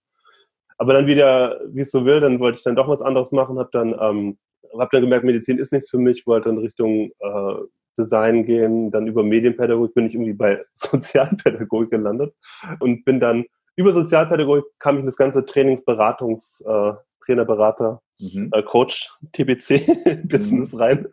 Aber 0.77 0.93
dann 0.93 1.07
wieder, 1.07 1.59
wie 1.67 1.81
es 1.81 1.91
so 1.91 2.05
will, 2.05 2.19
dann 2.19 2.39
wollte 2.39 2.57
ich 2.57 2.63
dann 2.63 2.75
doch 2.75 2.87
was 2.87 3.01
anderes 3.01 3.31
machen, 3.31 3.59
habe 3.59 3.69
dann, 3.71 3.95
ähm, 3.99 4.37
hab 4.77 4.91
dann 4.91 5.01
gemerkt, 5.01 5.25
Medizin 5.25 5.57
ist 5.57 5.73
nichts 5.73 5.89
für 5.89 5.97
mich, 5.97 6.25
wollte 6.27 6.49
dann 6.49 6.59
Richtung 6.59 7.11
äh, 7.19 7.55
Design 7.97 8.45
gehen, 8.45 8.91
dann 8.91 9.07
über 9.07 9.23
Medienpädagogik 9.23 9.95
bin 9.95 10.05
ich 10.05 10.13
irgendwie 10.13 10.33
bei 10.33 10.59
Sozialpädagogik 10.73 11.91
gelandet 11.91 12.33
und 12.79 13.03
bin 13.05 13.19
dann 13.19 13.45
über 13.77 13.93
Sozialpädagogik 13.93 14.65
kam 14.79 14.95
ich 14.95 15.01
in 15.01 15.05
das 15.05 15.17
ganze 15.17 15.45
Trainingsberatungs, 15.45 16.61
äh, 16.67 16.93
Trainerberater, 17.23 18.01
mhm. 18.19 18.49
äh, 18.51 18.63
Coach, 18.63 19.09
TBC 19.31 20.23
Business 20.27 20.73
mhm. 20.73 20.79
rein. 20.79 21.07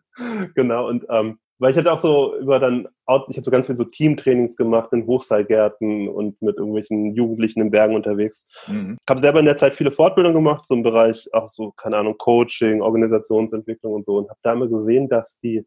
genau. 0.55 0.89
Und 0.89 1.05
ähm, 1.09 1.39
weil 1.59 1.71
ich 1.71 1.77
hatte 1.77 1.93
auch 1.93 2.01
so 2.01 2.37
über 2.39 2.59
dann, 2.59 2.89
ich 3.29 3.37
habe 3.37 3.45
so 3.45 3.51
ganz 3.51 3.67
viel 3.67 3.77
so 3.77 3.85
Teamtrainings 3.85 4.57
gemacht 4.57 4.93
in 4.93 5.07
Hochseilgärten 5.07 6.09
und 6.09 6.41
mit 6.43 6.57
irgendwelchen 6.57 7.15
Jugendlichen 7.15 7.61
in 7.61 7.71
Bergen 7.71 7.95
unterwegs. 7.95 8.47
Mhm. 8.67 8.97
Habe 9.09 9.21
selber 9.21 9.39
in 9.39 9.47
der 9.47 9.57
Zeit 9.57 9.75
viele 9.75 9.93
Fortbildungen 9.93 10.43
gemacht, 10.43 10.67
so 10.67 10.75
im 10.75 10.83
Bereich 10.83 11.29
auch 11.33 11.49
so, 11.49 11.73
keine 11.73 11.99
Ahnung, 11.99 12.17
Coaching, 12.19 12.83
Organisationsentwicklung 12.83 13.93
und 13.93 14.05
so 14.05 14.17
und 14.19 14.29
habe 14.29 14.41
da 14.43 14.53
immer 14.53 14.67
gesehen, 14.67 15.09
dass 15.09 15.39
die 15.41 15.65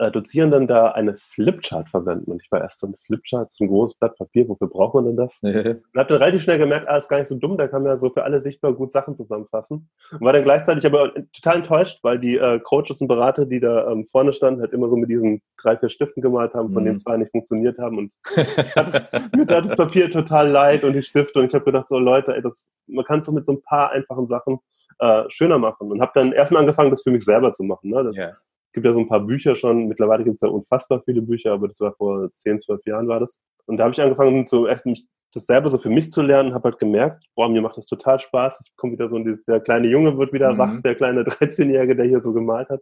äh, 0.00 0.10
Dozierenden 0.10 0.66
da 0.66 0.92
eine 0.92 1.14
Flipchart 1.18 1.90
verwenden. 1.90 2.30
Und 2.30 2.42
ich 2.42 2.50
war 2.50 2.60
erst 2.60 2.80
so, 2.80 2.86
eine 2.86 2.96
Flipchart, 3.04 3.52
so 3.52 3.64
ein 3.64 3.68
großes 3.68 3.98
Blatt 3.98 4.16
Papier, 4.16 4.48
wofür 4.48 4.68
braucht 4.68 4.94
man 4.94 5.04
denn 5.04 5.16
das? 5.16 5.38
und 5.42 5.54
habe 5.54 5.82
dann 5.94 6.16
relativ 6.16 6.42
schnell 6.42 6.58
gemerkt, 6.58 6.88
ah, 6.88 6.96
ist 6.96 7.08
gar 7.08 7.18
nicht 7.18 7.28
so 7.28 7.36
dumm, 7.36 7.58
da 7.58 7.68
kann 7.68 7.82
man 7.82 7.92
ja 7.92 7.98
so 7.98 8.08
für 8.08 8.24
alle 8.24 8.40
sichtbar 8.40 8.72
gut 8.72 8.92
Sachen 8.92 9.14
zusammenfassen. 9.14 9.90
Und 10.12 10.20
war 10.22 10.32
dann 10.32 10.42
gleichzeitig 10.42 10.86
aber 10.86 11.12
total 11.32 11.56
enttäuscht, 11.56 11.98
weil 12.02 12.18
die 12.18 12.38
äh, 12.38 12.60
Coaches 12.60 13.00
und 13.02 13.08
Berater, 13.08 13.44
die 13.44 13.60
da 13.60 13.90
ähm, 13.90 14.06
vorne 14.06 14.32
standen, 14.32 14.62
halt 14.62 14.72
immer 14.72 14.88
so 14.88 14.96
mit 14.96 15.10
diesen 15.10 15.42
drei, 15.60 15.76
vier 15.76 15.90
Stiften 15.90 16.22
gemalt 16.22 16.54
haben, 16.54 16.72
von 16.72 16.82
mhm. 16.82 16.86
denen 16.86 16.98
zwei 16.98 17.18
nicht 17.18 17.30
funktioniert 17.30 17.78
haben. 17.78 17.98
Und 17.98 18.12
mir 19.36 19.46
tat 19.46 19.66
das 19.66 19.76
Papier 19.76 20.10
total 20.10 20.48
leid 20.48 20.82
und 20.82 20.94
die 20.94 21.02
Stifte. 21.02 21.40
Und 21.40 21.46
ich 21.46 21.54
habe 21.54 21.64
gedacht, 21.66 21.88
so 21.88 21.98
Leute, 21.98 22.34
ey, 22.34 22.40
das, 22.40 22.72
man 22.86 23.04
kann 23.04 23.20
es 23.20 23.26
so 23.26 23.32
mit 23.32 23.44
so 23.44 23.52
ein 23.52 23.62
paar 23.62 23.90
einfachen 23.90 24.28
Sachen 24.28 24.60
äh, 24.98 25.24
schöner 25.28 25.58
machen. 25.58 25.92
Und 25.92 26.00
habe 26.00 26.12
dann 26.14 26.32
erstmal 26.32 26.62
angefangen, 26.62 26.90
das 26.90 27.02
für 27.02 27.10
mich 27.10 27.24
selber 27.24 27.52
zu 27.52 27.64
machen. 27.64 27.90
Ne? 27.90 28.12
Yeah 28.14 28.32
gibt 28.72 28.86
ja 28.86 28.92
so 28.92 29.00
ein 29.00 29.08
paar 29.08 29.20
Bücher 29.20 29.56
schon. 29.56 29.88
Mittlerweile 29.88 30.24
gibt 30.24 30.36
es 30.36 30.40
ja 30.40 30.48
unfassbar 30.48 31.02
viele 31.04 31.22
Bücher, 31.22 31.52
aber 31.52 31.68
das 31.68 31.80
war 31.80 31.94
vor 31.94 32.30
10, 32.34 32.60
12 32.60 32.86
Jahren 32.86 33.08
war 33.08 33.20
das. 33.20 33.40
Und 33.66 33.76
da 33.76 33.84
habe 33.84 33.92
ich 33.92 34.00
angefangen, 34.00 34.46
so 34.46 34.66
erst 34.66 34.86
mich 34.86 35.06
das 35.32 35.46
selber 35.46 35.70
so 35.70 35.78
für 35.78 35.90
mich 35.90 36.10
zu 36.10 36.22
lernen, 36.22 36.54
habe 36.54 36.70
halt 36.70 36.78
gemerkt, 36.78 37.24
boah, 37.34 37.48
mir 37.48 37.62
macht 37.62 37.76
das 37.76 37.86
total 37.86 38.18
Spaß. 38.18 38.60
Ich 38.66 38.76
komme 38.76 38.94
wieder 38.94 39.08
so 39.08 39.16
in 39.16 39.24
dieses, 39.24 39.44
der 39.44 39.60
kleine 39.60 39.88
Junge 39.88 40.16
wird 40.18 40.32
wieder 40.32 40.52
mhm. 40.52 40.58
wach, 40.58 40.80
der 40.82 40.94
kleine 40.94 41.22
13-Jährige, 41.24 41.96
der 41.96 42.06
hier 42.06 42.20
so 42.20 42.32
gemalt 42.32 42.68
hat. 42.68 42.80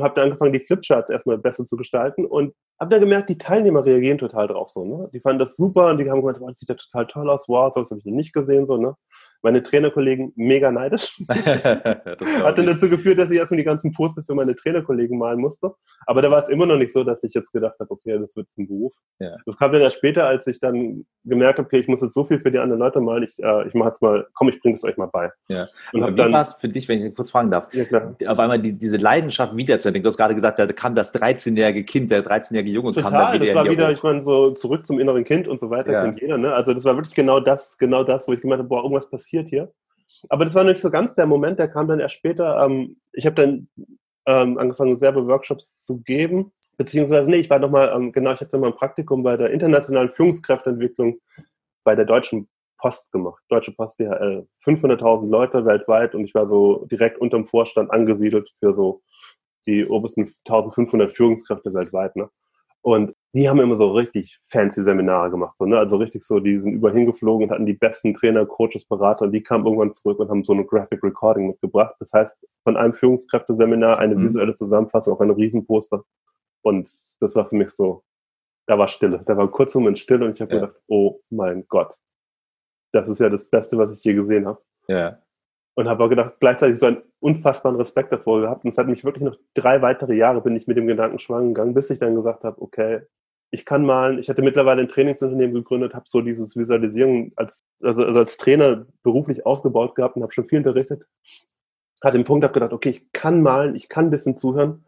Habe 0.00 0.14
dann 0.14 0.24
angefangen, 0.26 0.52
die 0.52 0.60
Flipcharts 0.60 1.10
erstmal 1.10 1.36
besser 1.36 1.64
zu 1.64 1.76
gestalten 1.76 2.24
und 2.24 2.54
habe 2.78 2.90
dann 2.90 3.00
gemerkt, 3.00 3.28
die 3.28 3.36
Teilnehmer 3.36 3.84
reagieren 3.84 4.18
total 4.18 4.46
drauf 4.46 4.70
so. 4.70 4.84
Ne? 4.84 5.10
Die 5.12 5.20
fanden 5.20 5.40
das 5.40 5.56
super 5.56 5.88
und 5.88 5.98
die 5.98 6.10
haben 6.10 6.20
gemeint, 6.20 6.40
wow, 6.40 6.48
das 6.48 6.60
sieht 6.60 6.70
ja 6.70 6.76
total 6.76 7.06
toll 7.06 7.28
aus, 7.28 7.46
wow, 7.48 7.72
sowas 7.74 7.90
habe 7.90 7.98
ich 7.98 8.06
noch 8.06 8.14
nicht 8.14 8.32
gesehen 8.32 8.66
so. 8.66 8.78
Ne? 8.78 8.94
Meine 9.42 9.62
Trainerkollegen 9.62 10.32
mega 10.36 10.70
neidisch. 10.70 11.20
hat 11.28 12.58
dann 12.58 12.66
dazu 12.66 12.88
geführt, 12.88 13.18
dass 13.18 13.30
ich 13.30 13.38
erstmal 13.38 13.58
die 13.58 13.64
ganzen 13.64 13.92
Poster 13.92 14.22
für 14.24 14.34
meine 14.34 14.54
Trainerkollegen 14.54 15.18
malen 15.18 15.40
musste. 15.40 15.72
Aber 16.06 16.22
da 16.22 16.30
war 16.30 16.42
es 16.42 16.48
immer 16.48 16.66
noch 16.66 16.76
nicht 16.76 16.92
so, 16.92 17.04
dass 17.04 17.22
ich 17.24 17.34
jetzt 17.34 17.52
gedacht 17.52 17.76
habe, 17.80 17.90
okay, 17.90 18.18
das 18.18 18.36
wird 18.36 18.48
ein 18.58 18.66
Beruf. 18.66 18.92
Ja. 19.18 19.36
Das 19.46 19.56
kam 19.56 19.72
dann 19.72 19.80
erst 19.80 19.96
später, 19.96 20.26
als 20.26 20.46
ich 20.46 20.60
dann 20.60 21.04
gemerkt 21.24 21.58
habe, 21.58 21.66
okay, 21.66 21.78
ich 21.78 21.88
muss 21.88 22.02
jetzt 22.02 22.14
so 22.14 22.24
viel 22.24 22.40
für 22.40 22.50
die 22.50 22.58
anderen 22.58 22.80
Leute 22.80 23.00
malen, 23.00 23.24
ich, 23.24 23.38
äh, 23.42 23.66
ich 23.66 23.74
mache 23.74 23.88
jetzt 23.88 24.02
mal, 24.02 24.26
komm, 24.34 24.48
ich 24.48 24.60
bringe 24.60 24.74
es 24.74 24.84
euch 24.84 24.96
mal 24.96 25.06
bei. 25.06 25.30
Ja. 25.48 25.66
Und 25.92 26.16
wie 26.16 26.32
war 26.32 26.40
es 26.40 26.54
für 26.54 26.68
dich, 26.68 26.88
wenn 26.88 27.04
ich 27.04 27.14
kurz 27.14 27.30
fragen 27.30 27.50
darf, 27.50 27.72
ja, 27.74 27.84
klar. 27.84 28.14
auf 28.26 28.38
einmal 28.38 28.60
die, 28.60 28.76
diese 28.76 28.96
Leidenschaft 28.96 29.56
wiederzuentdecken? 29.56 30.02
Du 30.02 30.08
hast 30.08 30.16
gerade 30.16 30.34
gesagt, 30.34 30.58
da 30.58 30.66
kam 30.66 30.94
das 30.94 31.14
13-jährige 31.14 31.84
Kind, 31.84 32.10
der 32.10 32.24
13-jährige 32.24 32.70
Junge 32.70 32.88
und 32.88 32.94
Total, 32.94 33.10
kam 33.10 33.20
dann 33.20 33.32
wieder 33.34 33.46
das 33.46 33.54
war 33.54 33.70
wieder, 33.70 33.90
ich 33.90 34.02
meine, 34.02 34.22
so 34.22 34.50
zurück 34.52 34.86
zum 34.86 34.98
inneren 34.98 35.24
Kind 35.24 35.48
und 35.48 35.60
so 35.60 35.70
weiter, 35.70 35.92
ja. 35.92 36.04
kennt 36.04 36.20
jeder, 36.20 36.38
ne? 36.38 36.52
Also 36.54 36.72
das 36.72 36.84
war 36.84 36.96
wirklich 36.96 37.14
genau 37.14 37.40
das, 37.40 37.78
genau 37.78 38.04
das, 38.04 38.28
wo 38.28 38.32
ich 38.32 38.40
gemeint 38.40 38.60
habe, 38.60 38.68
boah, 38.68 38.82
irgendwas 38.82 39.08
passiert 39.08 39.29
hier. 39.30 39.72
Aber 40.28 40.44
das 40.44 40.54
war 40.54 40.64
nicht 40.64 40.80
so 40.80 40.90
ganz 40.90 41.14
der 41.14 41.26
Moment, 41.26 41.58
der 41.58 41.68
kam 41.68 41.88
dann 41.88 42.00
erst 42.00 42.16
später. 42.16 42.64
Ähm, 42.64 42.96
ich 43.12 43.26
habe 43.26 43.36
dann 43.36 43.68
ähm, 44.26 44.58
angefangen, 44.58 44.98
selber 44.98 45.26
Workshops 45.26 45.84
zu 45.84 46.00
geben. 46.00 46.52
Beziehungsweise, 46.76 47.30
nee, 47.30 47.38
ich 47.38 47.50
war 47.50 47.58
nochmal, 47.58 47.92
ähm, 47.94 48.12
genau, 48.12 48.32
ich 48.32 48.40
habe 48.40 48.50
dann 48.50 48.60
mal 48.60 48.68
ein 48.68 48.76
Praktikum 48.76 49.22
bei 49.22 49.36
der 49.36 49.50
internationalen 49.50 50.10
Führungskräfteentwicklung 50.10 51.18
bei 51.84 51.94
der 51.94 52.04
Deutschen 52.04 52.48
Post 52.78 53.12
gemacht. 53.12 53.42
Deutsche 53.48 53.72
Post 53.72 54.00
DHL. 54.00 54.46
500.000 54.64 55.28
Leute 55.28 55.64
weltweit 55.66 56.14
und 56.14 56.24
ich 56.24 56.34
war 56.34 56.46
so 56.46 56.86
direkt 56.90 57.18
unterm 57.18 57.46
Vorstand 57.46 57.90
angesiedelt 57.90 58.54
für 58.58 58.72
so 58.72 59.02
die 59.66 59.86
obersten 59.86 60.32
1500 60.48 61.12
Führungskräfte 61.12 61.74
weltweit. 61.74 62.16
Ne? 62.16 62.30
Und 62.82 63.14
die 63.34 63.48
haben 63.48 63.60
immer 63.60 63.76
so 63.76 63.92
richtig 63.92 64.40
fancy 64.46 64.82
Seminare 64.82 65.30
gemacht. 65.30 65.56
So, 65.58 65.66
ne? 65.66 65.78
Also 65.78 65.96
richtig 65.96 66.24
so, 66.24 66.40
die 66.40 66.58
sind 66.58 66.74
überall 66.74 66.94
hingeflogen 66.94 67.44
und 67.44 67.52
hatten 67.52 67.66
die 67.66 67.74
besten 67.74 68.14
Trainer, 68.14 68.46
Coaches, 68.46 68.84
Berater 68.86 69.26
und 69.26 69.32
die 69.32 69.42
kamen 69.42 69.64
irgendwann 69.64 69.92
zurück 69.92 70.18
und 70.18 70.30
haben 70.30 70.44
so 70.44 70.52
eine 70.52 70.64
Graphic 70.64 71.02
Recording 71.02 71.48
mitgebracht. 71.48 71.94
Das 72.00 72.12
heißt, 72.12 72.46
von 72.64 72.76
einem 72.76 72.94
Führungskräfteseminar 72.94 73.98
eine 73.98 74.16
mhm. 74.16 74.24
visuelle 74.24 74.54
Zusammenfassung 74.54 75.14
auf 75.14 75.20
einem 75.20 75.34
Riesenposter. 75.34 76.04
Und 76.62 76.90
das 77.20 77.36
war 77.36 77.46
für 77.46 77.56
mich 77.56 77.70
so, 77.70 78.02
da 78.66 78.78
war 78.78 78.88
Stille. 78.88 79.22
Da 79.26 79.36
war 79.36 79.44
ein 79.44 79.50
kurzer 79.50 79.78
Moment 79.78 79.98
Stille 79.98 80.24
und 80.24 80.32
ich 80.32 80.40
habe 80.40 80.54
ja. 80.54 80.60
gedacht, 80.60 80.80
oh 80.88 81.20
mein 81.30 81.66
Gott, 81.68 81.96
das 82.92 83.08
ist 83.08 83.20
ja 83.20 83.28
das 83.28 83.48
Beste, 83.48 83.78
was 83.78 83.96
ich 83.96 84.02
je 84.02 84.14
gesehen 84.14 84.46
habe. 84.46 84.60
Ja. 84.88 85.18
Und 85.74 85.88
habe 85.88 86.04
auch 86.04 86.08
gedacht, 86.08 86.34
gleichzeitig 86.40 86.78
so 86.78 86.86
einen 86.86 87.02
unfassbaren 87.20 87.78
Respekt 87.78 88.12
davor 88.12 88.40
gehabt. 88.40 88.64
Und 88.64 88.70
es 88.70 88.78
hat 88.78 88.88
mich 88.88 89.04
wirklich 89.04 89.24
noch 89.24 89.36
drei 89.54 89.80
weitere 89.82 90.14
Jahre 90.14 90.40
bin 90.40 90.56
ich 90.56 90.66
mit 90.66 90.76
dem 90.76 90.86
Gedanken 90.86 91.18
schwanger 91.18 91.48
gegangen, 91.48 91.74
bis 91.74 91.90
ich 91.90 91.98
dann 91.98 92.16
gesagt 92.16 92.44
habe, 92.44 92.60
okay, 92.60 93.02
ich 93.50 93.64
kann 93.64 93.84
malen. 93.84 94.18
Ich 94.18 94.28
hatte 94.28 94.42
mittlerweile 94.42 94.82
ein 94.82 94.88
Trainingsunternehmen 94.88 95.54
gegründet, 95.54 95.94
habe 95.94 96.04
so 96.08 96.20
dieses 96.20 96.56
Visualisierung 96.56 97.32
als, 97.36 97.64
also, 97.82 98.04
also 98.04 98.20
als 98.20 98.36
Trainer 98.36 98.86
beruflich 99.02 99.44
ausgebaut 99.44 99.94
gehabt 99.94 100.16
und 100.16 100.22
habe 100.22 100.32
schon 100.32 100.46
viel 100.46 100.58
unterrichtet. 100.58 101.04
Hatte 102.02 102.18
den 102.18 102.24
Punkt, 102.24 102.44
habe 102.44 102.54
gedacht, 102.54 102.72
okay, 102.72 102.90
ich 102.90 103.12
kann 103.12 103.42
malen, 103.42 103.74
ich 103.74 103.88
kann 103.88 104.06
ein 104.06 104.10
bisschen 104.10 104.38
zuhören. 104.38 104.84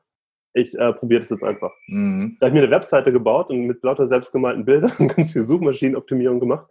Ich 0.55 0.79
äh, 0.79 0.93
probiere 0.93 1.21
das 1.21 1.31
jetzt 1.31 1.43
einfach. 1.43 1.73
Mhm. 1.87 2.37
Da 2.39 2.47
habe 2.47 2.57
ich 2.57 2.61
mir 2.61 2.67
eine 2.67 2.77
Webseite 2.77 3.13
gebaut 3.13 3.51
und 3.51 3.67
mit 3.67 3.83
lauter 3.83 4.07
selbstgemalten 4.07 4.65
Bildern 4.65 4.93
ganz 5.17 5.33
viel 5.33 5.47
Suchmaschinenoptimierung 5.47 6.41
gemacht. 6.41 6.71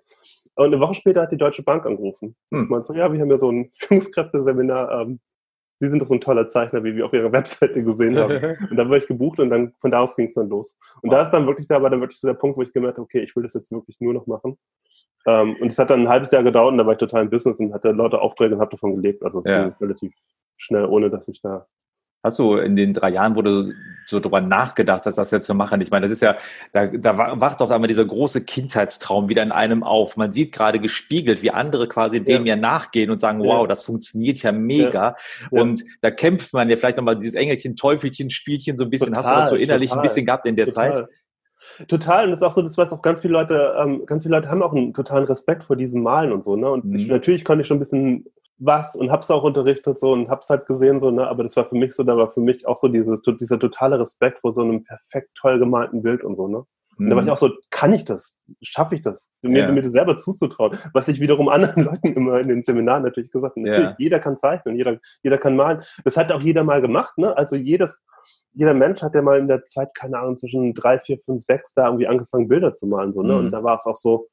Und 0.55 0.65
eine 0.65 0.79
Woche 0.79 0.96
später 0.96 1.22
hat 1.22 1.31
die 1.31 1.38
Deutsche 1.38 1.63
Bank 1.63 1.86
angerufen. 1.86 2.36
Mhm. 2.50 2.67
Meinst 2.70 2.89
du, 2.89 2.93
ja, 2.93 3.12
wir 3.12 3.20
haben 3.20 3.31
ja 3.31 3.38
so 3.38 3.51
ein 3.51 3.72
Führungskräfteseminar 3.77 5.01
ähm, 5.01 5.20
Sie 5.81 5.89
sind 5.89 6.00
doch 6.00 6.08
so 6.08 6.13
ein 6.13 6.22
toller 6.22 6.48
Zeichner, 6.48 6.84
wie 6.84 6.96
wir 6.96 7.08
auf 7.08 7.13
Ihrer 7.13 7.31
Webseite 7.31 7.84
gesehen 7.84 8.15
haben. 8.15 8.55
und 8.70 8.77
da 8.77 8.88
war 8.88 8.98
ich 8.98 9.08
gebucht 9.08 9.39
und 9.39 9.50
dann 9.50 9.74
von 9.79 9.89
da 9.89 10.01
aus 10.01 10.15
ging 10.15 10.27
es 10.27 10.36
dann 10.36 10.48
los. 10.48 10.77
Und 11.01 11.10
wow. 11.10 11.17
da 11.17 11.24
ist 11.24 11.31
dann 11.31 11.48
wirklich, 11.48 11.67
da 11.67 11.81
war 11.81 11.89
dann 11.89 12.01
wirklich 12.01 12.20
so 12.20 12.27
der 12.27 12.36
Punkt, 12.36 12.55
wo 12.55 12.62
ich 12.62 12.72
gemerkt 12.72 12.98
habe, 12.98 13.05
okay, 13.05 13.22
ich 13.22 13.36
will 13.36 13.41
das 13.41 13.55
jetzt 13.55 13.72
wirklich 13.72 14.00
nur 14.00 14.13
noch 14.13 14.27
machen. 14.27 14.60
Ähm, 15.25 15.55
und 15.60 15.72
es 15.72 15.79
hat 15.79 15.89
dann 15.89 16.01
ein 16.01 16.10
halbes 16.10 16.29
Jahr 16.29 16.43
gedauert 16.43 16.72
und 16.72 16.77
da 16.77 16.86
war 16.86 16.93
ich 16.93 17.00
total 17.00 17.24
im 17.24 17.31
Business 17.31 17.60
und 17.60 17.74
hatte 17.74 17.91
lauter 17.93 18.22
Aufträge 18.22 18.53
und 18.53 18.62
habe 18.62 18.70
davon 18.70 18.96
gelebt. 18.96 19.24
Also 19.24 19.39
es 19.39 19.50
ja. 19.50 19.63
ging 19.63 19.74
relativ 19.81 20.13
schnell, 20.55 20.86
ohne 20.86 21.10
dass 21.10 21.27
ich 21.27 21.41
da 21.41 21.65
Hast 22.24 22.40
du 22.40 22.58
in 22.58 22.75
den 22.75 22.94
drei 22.94 23.10
Jahren, 23.10 23.36
wo 23.36 23.42
du 23.42 23.74
so 24.06 24.20
drüber 24.20 24.42
nachgedacht 24.42 25.06
hast, 25.06 25.18
das 25.18 25.32
jetzt 25.32 25.46
zu 25.46 25.56
machen? 25.56 25.82
Ich 25.82 25.90
meine, 25.90 26.06
das 26.06 26.13
ist 26.13 26.22
ja, 26.22 26.38
da, 26.72 26.86
da 26.86 27.18
wacht 27.40 27.62
auf 27.62 27.72
einmal 27.72 27.88
dieser 27.88 28.06
große 28.06 28.46
Kindheitstraum 28.46 29.30
wieder 29.30 29.42
in 29.42 29.51
einem 29.51 29.84
auf. 29.84 30.18
Man 30.18 30.32
sieht 30.32 30.51
gerade 30.51 30.80
gespiegelt, 30.80 31.42
wie 31.42 31.51
andere 31.51 31.88
quasi 31.88 32.18
ja. 32.18 32.24
dem 32.24 32.46
ja 32.46 32.56
nachgehen 32.56 33.10
und 33.10 33.20
sagen, 33.20 33.40
wow, 33.40 33.68
das 33.68 33.84
funktioniert 33.84 34.42
ja 34.44 34.51
mega. 34.51 35.16
Ja. 35.51 35.62
Und 35.62 35.84
da 36.01 36.12
kämpft 36.12 36.54
man 36.54 36.70
ja 36.70 36.75
vielleicht 36.75 36.98
nochmal 36.98 37.18
dieses 37.18 37.36
Engelchen, 37.36 37.75
Teufelchen, 37.75 38.30
Spielchen 38.30 38.78
so 38.78 38.84
ein 38.84 38.90
bisschen. 38.90 39.13
Total, 39.13 39.24
hast 39.24 39.32
du 39.32 39.40
das 39.40 39.50
so 39.50 39.56
innerlich 39.56 39.90
total, 39.90 40.00
ein 40.00 40.04
bisschen 40.04 40.25
gehabt 40.25 40.46
in 40.46 40.56
der 40.56 40.68
total. 40.68 40.94
Zeit? 40.94 41.08
Total, 41.88 42.25
und 42.25 42.32
das 42.32 42.40
ist 42.40 42.44
auch 42.44 42.51
so, 42.51 42.62
das 42.62 42.78
was 42.78 42.92
auch 42.92 43.01
ganz 43.01 43.22
viele 43.22 43.34
Leute, 43.34 43.75
ähm, 43.80 44.06
ganz 44.06 44.24
viele 44.24 44.36
Leute 44.36 44.50
haben 44.50 44.62
auch 44.62 44.74
einen 44.74 44.94
totalen 44.94 45.25
Respekt 45.25 45.63
vor 45.63 45.75
diesem 45.75 46.04
Malen 46.04 46.32
und 46.32 46.44
so, 46.44 46.56
ne? 46.56 46.70
Und 46.70 46.86
mhm. 46.86 46.96
ich, 46.96 47.08
natürlich 47.08 47.46
konnte 47.46 47.62
ich 47.62 47.68
schon 47.68 47.78
ein 47.78 47.80
bisschen 47.80 48.25
was 48.62 48.96
und 48.96 49.12
hab's 49.12 49.32
auch 49.32 49.44
unterrichtet 49.44 50.00
so 50.00 50.13
und 50.13 50.30
hab's 50.30 50.50
halt 50.50 50.68
gesehen 50.68 51.00
so, 51.00 51.12
ne, 51.12 51.27
aber 51.27 51.44
das 51.44 51.58
war 51.58 51.65
für 51.65 51.75
mich 51.75 51.94
so, 51.94 52.03
da 52.03 52.15
war 52.15 52.32
für 52.32 52.41
mich 52.41 52.68
auch 52.68 52.77
so 52.77 52.88
dieses, 52.88 53.22
dieser 53.22 53.60
totale 53.60 54.00
Respekt 54.00 54.39
vor 54.39 54.51
so 54.53 54.62
einem 54.62 54.84
perfekt 54.84 55.32
toll 55.36 55.60
gemalten 55.60 56.03
Bild 56.03 56.24
und 56.24 56.36
so, 56.36 56.48
ne. 56.48 56.63
Und 56.98 57.10
da 57.10 57.15
war 57.15 57.24
ich 57.24 57.27
mhm. 57.27 57.34
auch 57.34 57.38
so, 57.38 57.50
kann 57.72 57.94
ich 57.94 58.06
das? 58.06 58.39
Schaffe 58.62 58.94
ich 58.94 59.01
das? 59.01 59.32
Mir, 59.41 59.63
ja. 59.63 59.72
mir 59.72 59.82
das 59.82 59.91
selber 59.91 60.18
zuzutrauen. 60.18 60.77
Was 60.94 61.08
ich 61.08 61.20
wiederum 61.20 61.50
anderen 61.50 61.84
Leuten 61.86 62.13
immer 62.13 62.39
in 62.39 62.48
den 62.48 62.63
Seminaren 62.63 63.01
natürlich 63.01 63.32
gesagt 63.32 63.56
habe. 63.56 63.68
Natürlich, 63.68 63.89
ja. 63.89 63.96
jeder 63.98 64.20
kann 64.20 64.38
zeichnen, 64.38 64.75
jeder, 64.75 65.00
jeder 65.24 65.39
kann 65.39 65.56
malen. 65.56 65.82
Das 66.03 66.15
hat 66.15 66.32
auch 66.32 66.41
jeder 66.41 66.63
mal 66.63 66.80
gemacht, 66.80 67.18
ne? 67.18 67.36
Also 67.36 67.56
jedes, 67.56 68.00
jeder 68.53 68.75
Mensch 68.75 69.01
hat 69.01 69.15
ja 69.15 69.24
mal 69.24 69.39
in 69.39 69.48
der 69.48 69.65
Zeit, 69.65 69.96
keine 69.96 70.20
Ahnung, 70.20 70.38
zwischen 70.38 70.75
drei, 70.75 71.00
vier, 71.00 71.18
fünf, 71.25 71.44
sechs 71.44 71.74
da 71.74 71.88
irgendwie 71.88 72.08
angefangen, 72.08 72.48
Bilder 72.48 72.75
zu 72.75 72.86
malen, 72.86 73.13
so, 73.13 73.24
ne? 73.24 73.34
Mhm. 73.34 73.39
Und 73.39 73.51
da 73.51 73.63
war 73.63 73.77
es 73.77 73.86
auch 73.88 73.98
so, 73.98 74.27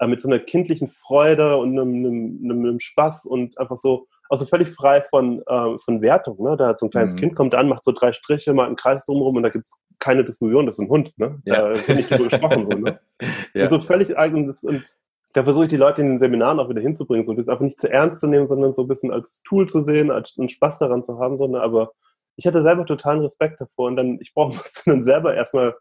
äh, 0.00 0.06
mit 0.06 0.20
so 0.20 0.28
einer 0.28 0.38
kindlichen 0.38 0.88
Freude 0.88 1.56
und 1.58 1.78
einem, 1.78 1.94
einem, 1.94 2.64
einem, 2.64 2.80
Spaß 2.80 3.26
und 3.26 3.58
einfach 3.58 3.76
so, 3.76 4.06
also 4.28 4.46
völlig 4.46 4.70
frei 4.70 5.02
von, 5.02 5.42
äh, 5.46 5.78
von 5.78 6.00
Wertung. 6.00 6.42
Ne? 6.42 6.56
Da 6.56 6.68
hat 6.68 6.78
so 6.78 6.86
ein 6.86 6.90
kleines 6.90 7.14
mhm. 7.14 7.18
Kind 7.18 7.36
kommt 7.36 7.54
an, 7.54 7.68
macht 7.68 7.84
so 7.84 7.92
drei 7.92 8.12
Striche, 8.12 8.54
mal 8.54 8.66
einen 8.66 8.76
Kreis 8.76 9.04
drumherum 9.04 9.36
und 9.36 9.42
da 9.42 9.50
gibt's 9.50 9.78
keine 9.98 10.24
Diskussion, 10.24 10.66
das 10.66 10.78
ist 10.78 10.84
ein 10.84 10.88
Hund. 10.88 11.12
Ne? 11.18 11.40
Ja. 11.44 11.60
Da 11.60 11.70
ist 11.72 11.88
nicht 11.88 12.10
drüber 12.10 12.30
gesprochen. 12.30 12.64
So, 12.64 12.72
ne? 12.72 12.98
ja. 13.54 13.64
Und 13.64 13.70
so 13.70 13.78
völlig 13.78 14.16
eigenes 14.16 14.64
und 14.64 14.96
da 15.32 15.44
versuche 15.44 15.64
ich 15.64 15.70
die 15.70 15.76
Leute 15.76 16.00
in 16.00 16.08
den 16.08 16.18
Seminaren 16.18 16.58
auch 16.58 16.68
wieder 16.68 16.80
hinzubringen, 16.80 17.24
so 17.24 17.34
das 17.34 17.48
einfach 17.48 17.62
nicht 17.62 17.80
zu 17.80 17.88
ernst 17.88 18.20
zu 18.20 18.26
nehmen, 18.26 18.48
sondern 18.48 18.74
so 18.74 18.82
ein 18.82 18.88
bisschen 18.88 19.12
als 19.12 19.42
Tool 19.44 19.68
zu 19.68 19.80
sehen, 19.82 20.10
als 20.10 20.34
einen 20.36 20.48
Spaß 20.48 20.78
daran 20.78 21.04
zu 21.04 21.18
haben, 21.18 21.38
sondern 21.38 21.62
aber 21.62 21.92
ich 22.36 22.46
hatte 22.46 22.62
selber 22.62 22.86
totalen 22.86 23.20
Respekt 23.20 23.60
davor 23.60 23.88
und 23.88 23.96
dann, 23.96 24.18
ich 24.20 24.32
brauche 24.34 24.58
dann 24.86 25.04
selber 25.04 25.34
erstmal 25.34 25.76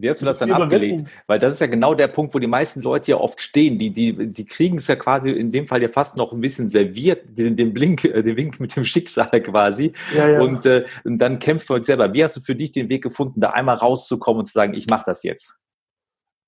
wie 0.00 0.08
hast 0.08 0.20
du 0.20 0.24
das 0.24 0.38
dann 0.38 0.52
abgelegt? 0.52 1.04
Weil 1.26 1.38
das 1.38 1.54
ist 1.54 1.60
ja 1.60 1.66
genau 1.66 1.94
der 1.94 2.08
Punkt, 2.08 2.34
wo 2.34 2.38
die 2.38 2.46
meisten 2.46 2.80
Leute 2.80 3.12
ja 3.12 3.16
oft 3.18 3.40
stehen. 3.40 3.78
Die, 3.78 3.90
die, 3.90 4.28
die 4.28 4.44
kriegen 4.44 4.76
es 4.78 4.86
ja 4.88 4.96
quasi 4.96 5.30
in 5.30 5.52
dem 5.52 5.66
Fall 5.66 5.82
ja 5.82 5.88
fast 5.88 6.16
noch 6.16 6.32
ein 6.32 6.40
bisschen 6.40 6.68
serviert, 6.68 7.26
den, 7.38 7.56
den 7.56 7.72
Blink, 7.74 8.04
äh, 8.04 8.22
den 8.22 8.36
Wink 8.36 8.60
mit 8.60 8.74
dem 8.76 8.84
Schicksal 8.84 9.40
quasi. 9.42 9.92
Ja, 10.16 10.28
ja. 10.28 10.40
Und, 10.40 10.66
äh, 10.66 10.84
und 11.04 11.18
dann 11.18 11.38
kämpft 11.38 11.68
man 11.70 11.82
selber. 11.82 12.12
Wie 12.12 12.22
hast 12.22 12.36
du 12.36 12.40
für 12.40 12.54
dich 12.54 12.72
den 12.72 12.88
Weg 12.88 13.02
gefunden, 13.02 13.40
da 13.40 13.50
einmal 13.50 13.76
rauszukommen 13.76 14.40
und 14.40 14.46
zu 14.46 14.52
sagen, 14.52 14.74
ich 14.74 14.86
mache 14.88 15.04
das 15.06 15.22
jetzt? 15.22 15.58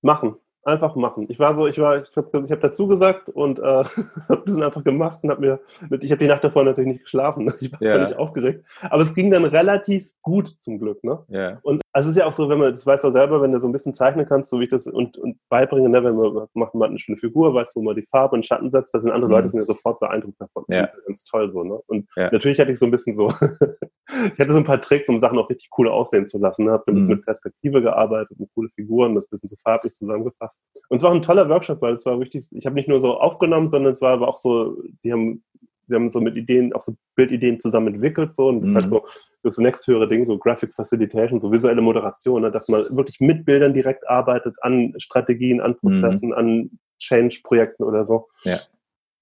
Machen 0.01 0.35
einfach 0.65 0.95
machen. 0.95 1.25
Ich 1.29 1.39
war 1.39 1.55
so, 1.55 1.67
ich 1.67 1.77
war, 1.77 2.01
ich 2.01 2.15
habe 2.15 2.43
ich 2.45 2.51
hab 2.51 2.61
dazu 2.61 2.87
gesagt 2.87 3.29
und 3.29 3.59
äh, 3.59 3.63
habe 4.29 4.43
das 4.45 4.61
einfach 4.61 4.83
gemacht 4.83 5.19
und 5.21 5.29
habe 5.29 5.41
mir, 5.41 5.59
mit, 5.89 6.03
ich 6.03 6.11
habe 6.11 6.19
die 6.19 6.27
Nacht 6.27 6.43
davor 6.43 6.63
natürlich 6.63 6.91
nicht 6.91 7.03
geschlafen. 7.03 7.51
Ich 7.63 7.71
war 7.71 7.81
ja. 7.81 7.93
völlig 7.93 8.15
aufgeregt. 8.15 8.65
Aber 8.81 9.03
es 9.03 9.13
ging 9.13 9.31
dann 9.31 9.45
relativ 9.45 10.11
gut 10.21 10.55
zum 10.59 10.79
Glück. 10.79 11.03
Ne? 11.03 11.23
Ja. 11.29 11.59
Und 11.61 11.82
also 11.95 12.09
es 12.09 12.15
ist 12.15 12.19
ja 12.19 12.25
auch 12.25 12.33
so, 12.33 12.49
wenn 12.49 12.57
man, 12.57 12.71
das 12.71 12.87
weißt 12.87 13.03
du 13.03 13.11
selber, 13.11 13.39
wenn 13.43 13.51
du 13.51 13.59
so 13.59 13.67
ein 13.67 13.71
bisschen 13.71 13.93
zeichnen 13.93 14.25
kannst, 14.25 14.49
so 14.49 14.59
wie 14.59 14.63
ich 14.63 14.71
das 14.71 14.87
und, 14.87 15.15
und 15.15 15.37
beibringe, 15.47 15.89
ne, 15.89 16.03
wenn 16.03 16.15
man 16.15 16.47
macht 16.53 16.73
man 16.73 16.89
eine 16.89 16.99
schöne 16.99 17.19
Figur, 17.19 17.53
weißt, 17.53 17.75
wo 17.75 17.83
man 17.83 17.95
die 17.95 18.07
Farbe 18.09 18.35
und 18.35 18.45
Schatten 18.45 18.71
setzt, 18.71 18.95
da 18.95 19.01
sind 19.01 19.11
andere 19.11 19.29
mhm. 19.29 19.35
Leute 19.35 19.49
sind 19.49 19.59
ja 19.59 19.65
sofort 19.65 19.99
beeindruckt 19.99 20.41
davon. 20.41 20.65
Ja. 20.69 20.83
Das 20.83 20.95
ist 20.95 21.05
ganz 21.05 21.23
toll 21.25 21.51
so. 21.51 21.63
Ne? 21.63 21.77
Und 21.85 22.09
ja. 22.15 22.31
natürlich 22.31 22.59
hatte 22.59 22.71
ich 22.71 22.79
so 22.79 22.85
ein 22.85 22.91
bisschen 22.91 23.15
so, 23.15 23.27
ich 24.33 24.39
hatte 24.39 24.51
so 24.51 24.57
ein 24.57 24.63
paar 24.63 24.81
Tricks, 24.81 25.07
um 25.07 25.19
Sachen 25.19 25.37
auch 25.37 25.47
richtig 25.51 25.69
cool 25.77 25.87
aussehen 25.87 26.25
zu 26.27 26.39
lassen. 26.39 26.65
Ne? 26.65 26.71
Habe 26.71 26.83
ein 26.87 26.95
bisschen 26.95 27.09
mhm. 27.09 27.15
mit 27.17 27.25
Perspektive 27.25 27.83
gearbeitet 27.83 28.39
und 28.39 28.49
coole 28.55 28.69
Figuren, 28.69 29.13
das 29.13 29.25
ein 29.25 29.29
bisschen 29.29 29.49
so 29.49 29.55
farblich 29.61 29.93
zusammengefasst. 29.93 30.63
Und 30.89 30.97
es 30.97 31.03
war 31.03 31.13
ein 31.13 31.21
toller 31.21 31.47
Workshop, 31.47 31.79
weil 31.83 31.93
es 31.93 32.05
war 32.07 32.17
richtig, 32.19 32.47
ich 32.51 32.65
habe 32.65 32.75
nicht 32.75 32.89
nur 32.89 33.01
so 33.01 33.19
aufgenommen, 33.19 33.67
sondern 33.67 33.91
es 33.91 34.01
war 34.01 34.13
aber 34.13 34.29
auch 34.29 34.37
so, 34.37 34.81
die 35.03 35.13
haben, 35.13 35.43
wir 35.85 35.97
haben 35.97 36.09
so 36.09 36.21
mit 36.21 36.37
Ideen, 36.37 36.73
auch 36.73 36.81
so 36.81 36.95
Bildideen 37.15 37.59
zusammen 37.59 37.93
entwickelt, 37.93 38.35
so, 38.35 38.47
und 38.47 38.61
das 38.61 38.71
mhm. 38.71 38.75
halt 38.75 38.87
so 38.87 39.05
das 39.43 39.57
nächsthöhere 39.57 40.07
Ding, 40.07 40.25
so 40.25 40.37
Graphic 40.37 40.73
Facilitation, 40.73 41.39
so 41.39 41.51
visuelle 41.51 41.81
Moderation, 41.81 42.41
ne, 42.41 42.51
dass 42.51 42.67
man 42.69 42.85
wirklich 42.95 43.19
mit 43.19 43.45
Bildern 43.45 43.73
direkt 43.73 44.07
arbeitet, 44.09 44.55
an 44.61 44.93
Strategien, 44.97 45.61
an 45.61 45.77
Prozessen, 45.77 46.29
mhm. 46.29 46.33
an 46.35 46.71
Change-Projekten 46.99 47.83
oder 47.83 48.05
so. 48.05 48.29
Ja 48.43 48.59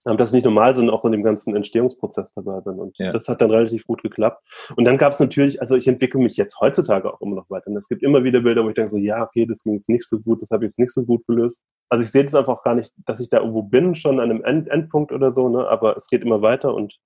ähm, 0.05 0.17
dass 0.17 0.29
ich 0.29 0.33
nicht 0.33 0.45
normal 0.45 0.75
sind, 0.75 0.89
auch 0.89 1.05
in 1.05 1.11
dem 1.11 1.23
ganzen 1.23 1.55
Entstehungsprozess 1.55 2.33
dabei 2.33 2.59
bin. 2.61 2.79
Und 2.79 2.97
ja. 2.97 3.11
das 3.11 3.27
hat 3.27 3.41
dann 3.41 3.51
relativ 3.51 3.85
gut 3.85 4.01
geklappt. 4.01 4.43
Und 4.75 4.85
dann 4.85 4.97
gab 4.97 5.13
es 5.13 5.19
natürlich, 5.19 5.61
also 5.61 5.75
ich 5.75 5.87
entwickle 5.87 6.19
mich 6.19 6.37
jetzt 6.37 6.59
heutzutage 6.59 7.13
auch 7.13 7.21
immer 7.21 7.35
noch 7.35 7.49
weiter. 7.49 7.67
Und 7.67 7.77
es 7.77 7.87
gibt 7.87 8.03
immer 8.03 8.23
wieder 8.23 8.41
Bilder, 8.41 8.63
wo 8.63 8.69
ich 8.69 8.75
denke 8.75 8.91
so, 8.91 8.97
ja, 8.97 9.21
okay, 9.21 9.45
das 9.45 9.63
ging 9.63 9.75
jetzt 9.75 9.89
nicht 9.89 10.07
so 10.07 10.19
gut, 10.19 10.41
das 10.41 10.49
habe 10.49 10.65
ich 10.65 10.69
jetzt 10.69 10.79
nicht 10.79 10.91
so 10.91 11.03
gut 11.03 11.25
gelöst. 11.27 11.61
Also 11.89 12.03
ich 12.03 12.11
sehe 12.11 12.23
das 12.23 12.35
einfach 12.35 12.63
gar 12.63 12.75
nicht, 12.75 12.91
dass 13.05 13.19
ich 13.19 13.29
da 13.29 13.39
irgendwo 13.39 13.63
bin, 13.63 13.95
schon 13.95 14.19
an 14.19 14.31
einem 14.31 14.43
End 14.43 14.67
Endpunkt 14.69 15.11
oder 15.11 15.33
so, 15.33 15.49
ne? 15.49 15.67
aber 15.67 15.97
es 15.97 16.07
geht 16.07 16.23
immer 16.23 16.41
weiter 16.41 16.73
und 16.73 16.97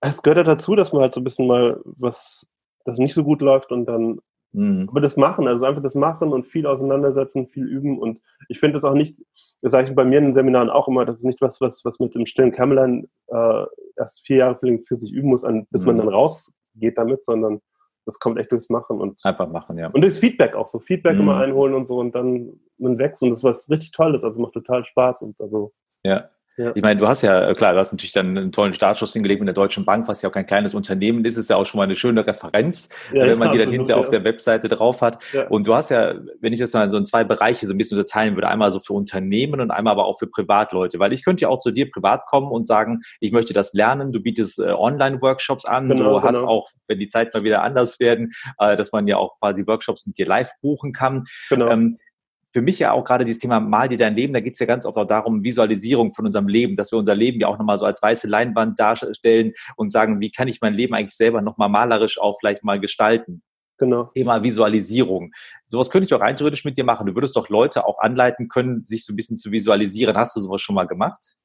es 0.00 0.22
gehört 0.22 0.38
ja 0.38 0.44
dazu, 0.44 0.76
dass 0.76 0.92
man 0.92 1.02
halt 1.02 1.14
so 1.14 1.20
ein 1.20 1.24
bisschen 1.24 1.46
mal 1.46 1.80
was, 1.84 2.48
das 2.84 2.98
nicht 2.98 3.14
so 3.14 3.24
gut 3.24 3.40
läuft 3.40 3.72
und 3.72 3.86
dann 3.86 4.20
Mhm. 4.56 4.88
Aber 4.90 5.02
das 5.02 5.18
Machen, 5.18 5.46
also 5.46 5.66
einfach 5.66 5.82
das 5.82 5.94
Machen 5.94 6.32
und 6.32 6.46
viel 6.46 6.66
auseinandersetzen, 6.66 7.46
viel 7.46 7.66
üben. 7.66 7.98
Und 7.98 8.20
ich 8.48 8.58
finde 8.58 8.74
das 8.74 8.84
auch 8.84 8.94
nicht, 8.94 9.14
das 9.60 9.72
sage 9.72 9.90
ich 9.90 9.94
bei 9.94 10.04
mir 10.04 10.18
in 10.18 10.26
den 10.26 10.34
Seminaren 10.34 10.70
auch 10.70 10.88
immer, 10.88 11.04
das 11.04 11.18
ist 11.18 11.24
nicht 11.26 11.42
was, 11.42 11.60
was, 11.60 11.84
was 11.84 11.98
mit 12.00 12.14
dem 12.14 12.24
stillen 12.24 12.52
Kämmerlein 12.52 13.06
äh, 13.28 13.64
erst 13.96 14.26
vier 14.26 14.36
Jahre 14.38 14.58
für 14.58 14.96
sich 14.96 15.12
üben 15.12 15.28
muss, 15.28 15.44
an, 15.44 15.66
bis 15.70 15.82
mhm. 15.82 15.88
man 15.88 15.98
dann 15.98 16.08
rausgeht 16.08 16.96
damit, 16.96 17.22
sondern 17.22 17.60
das 18.06 18.18
kommt 18.18 18.38
echt 18.38 18.50
durchs 18.50 18.70
Machen 18.70 18.98
und 18.98 19.18
einfach 19.24 19.48
machen, 19.48 19.76
ja. 19.78 19.88
Und 19.88 20.00
durchs 20.00 20.18
Feedback 20.18 20.54
auch 20.54 20.68
so. 20.68 20.78
Feedback 20.78 21.16
mhm. 21.16 21.22
immer 21.22 21.36
einholen 21.36 21.74
und 21.74 21.84
so 21.84 21.98
und 21.98 22.14
dann 22.14 22.58
man 22.78 22.98
wächst 22.98 23.22
und 23.22 23.30
das 23.30 23.38
ist 23.38 23.44
was 23.44 23.68
richtig 23.68 23.90
Tolles, 23.90 24.24
also 24.24 24.40
macht 24.40 24.54
total 24.54 24.84
Spaß 24.84 25.22
und 25.22 25.38
also. 25.40 25.72
Ja. 26.02 26.30
Ja. 26.56 26.72
Ich 26.74 26.82
meine, 26.82 26.98
du 26.98 27.06
hast 27.06 27.22
ja, 27.22 27.52
klar, 27.54 27.74
du 27.74 27.78
hast 27.78 27.92
natürlich 27.92 28.12
dann 28.12 28.36
einen 28.36 28.52
tollen 28.52 28.72
Startschuss 28.72 29.12
hingelegt 29.12 29.40
mit 29.40 29.48
der 29.48 29.54
Deutschen 29.54 29.84
Bank, 29.84 30.08
was 30.08 30.22
ja 30.22 30.30
auch 30.30 30.32
kein 30.32 30.46
kleines 30.46 30.74
Unternehmen 30.74 31.24
ist, 31.24 31.36
ist 31.36 31.50
ja 31.50 31.56
auch 31.56 31.66
schon 31.66 31.78
mal 31.78 31.84
eine 31.84 31.96
schöne 31.96 32.26
Referenz, 32.26 32.88
ja, 33.12 33.26
wenn 33.26 33.38
man 33.38 33.52
die 33.52 33.58
dann 33.58 33.70
hinterher 33.70 34.00
ja. 34.00 34.02
auf 34.02 34.10
der 34.10 34.24
Webseite 34.24 34.68
drauf 34.68 35.02
hat. 35.02 35.22
Und 35.50 35.66
du 35.66 35.74
hast 35.74 35.90
ja, 35.90 36.14
wenn 36.40 36.52
ich 36.52 36.58
das 36.58 36.72
mal 36.72 36.88
so 36.88 36.96
in 36.96 37.04
zwei 37.04 37.24
Bereiche 37.24 37.66
so 37.66 37.74
ein 37.74 37.78
bisschen 37.78 37.98
unterteilen 37.98 38.36
würde, 38.36 38.48
einmal 38.48 38.70
so 38.70 38.78
für 38.78 38.94
Unternehmen 38.94 39.60
und 39.60 39.70
einmal 39.70 39.92
aber 39.92 40.06
auch 40.06 40.18
für 40.18 40.26
Privatleute, 40.26 40.98
weil 40.98 41.12
ich 41.12 41.24
könnte 41.24 41.42
ja 41.42 41.48
auch 41.48 41.58
zu 41.58 41.70
dir 41.70 41.90
privat 41.90 42.24
kommen 42.26 42.50
und 42.50 42.66
sagen, 42.66 43.00
ich 43.20 43.32
möchte 43.32 43.52
das 43.52 43.74
lernen, 43.74 44.12
du 44.12 44.20
bietest 44.20 44.58
äh, 44.58 44.72
Online-Workshops 44.72 45.64
an, 45.64 45.88
genau, 45.88 46.20
du 46.20 46.22
hast 46.22 46.40
genau. 46.40 46.48
auch, 46.48 46.70
wenn 46.88 46.98
die 46.98 47.08
Zeit 47.08 47.34
mal 47.34 47.42
wieder 47.42 47.62
anders 47.62 48.00
werden, 48.00 48.32
äh, 48.58 48.76
dass 48.76 48.92
man 48.92 49.06
ja 49.06 49.16
auch 49.18 49.38
quasi 49.40 49.66
Workshops 49.66 50.06
mit 50.06 50.18
dir 50.18 50.26
live 50.26 50.50
buchen 50.62 50.92
kann. 50.92 51.24
Genau. 51.50 51.68
Ähm, 51.68 51.98
für 52.52 52.62
mich 52.62 52.78
ja 52.78 52.92
auch 52.92 53.04
gerade 53.04 53.24
dieses 53.24 53.40
Thema 53.40 53.60
Mal 53.60 53.88
dir 53.88 53.98
dein 53.98 54.14
Leben, 54.14 54.32
da 54.32 54.40
geht 54.40 54.54
es 54.54 54.58
ja 54.58 54.66
ganz 54.66 54.86
oft 54.86 54.96
auch 54.96 55.06
darum, 55.06 55.44
Visualisierung 55.44 56.12
von 56.12 56.26
unserem 56.26 56.48
Leben, 56.48 56.76
dass 56.76 56.92
wir 56.92 56.98
unser 56.98 57.14
Leben 57.14 57.40
ja 57.40 57.48
auch 57.48 57.58
nochmal 57.58 57.76
so 57.76 57.84
als 57.84 58.00
weiße 58.02 58.28
Leinwand 58.28 58.80
darstellen 58.80 59.52
und 59.76 59.90
sagen, 59.90 60.20
wie 60.20 60.30
kann 60.30 60.48
ich 60.48 60.60
mein 60.60 60.72
Leben 60.72 60.94
eigentlich 60.94 61.16
selber 61.16 61.42
nochmal 61.42 61.68
malerisch 61.68 62.18
auch 62.18 62.38
vielleicht 62.38 62.64
mal 62.64 62.80
gestalten. 62.80 63.42
Genau. 63.78 64.04
Thema 64.04 64.42
Visualisierung. 64.42 65.32
Sowas 65.66 65.90
könnte 65.90 66.06
ich 66.06 66.14
auch 66.14 66.20
rein 66.20 66.36
theoretisch 66.36 66.64
mit 66.64 66.78
dir 66.78 66.84
machen. 66.84 67.06
Du 67.06 67.14
würdest 67.14 67.36
doch 67.36 67.50
Leute 67.50 67.86
auch 67.86 67.98
anleiten 67.98 68.48
können, 68.48 68.84
sich 68.84 69.04
so 69.04 69.12
ein 69.12 69.16
bisschen 69.16 69.36
zu 69.36 69.52
visualisieren. 69.52 70.16
Hast 70.16 70.34
du 70.34 70.40
sowas 70.40 70.62
schon 70.62 70.74
mal 70.74 70.86
gemacht? 70.86 71.36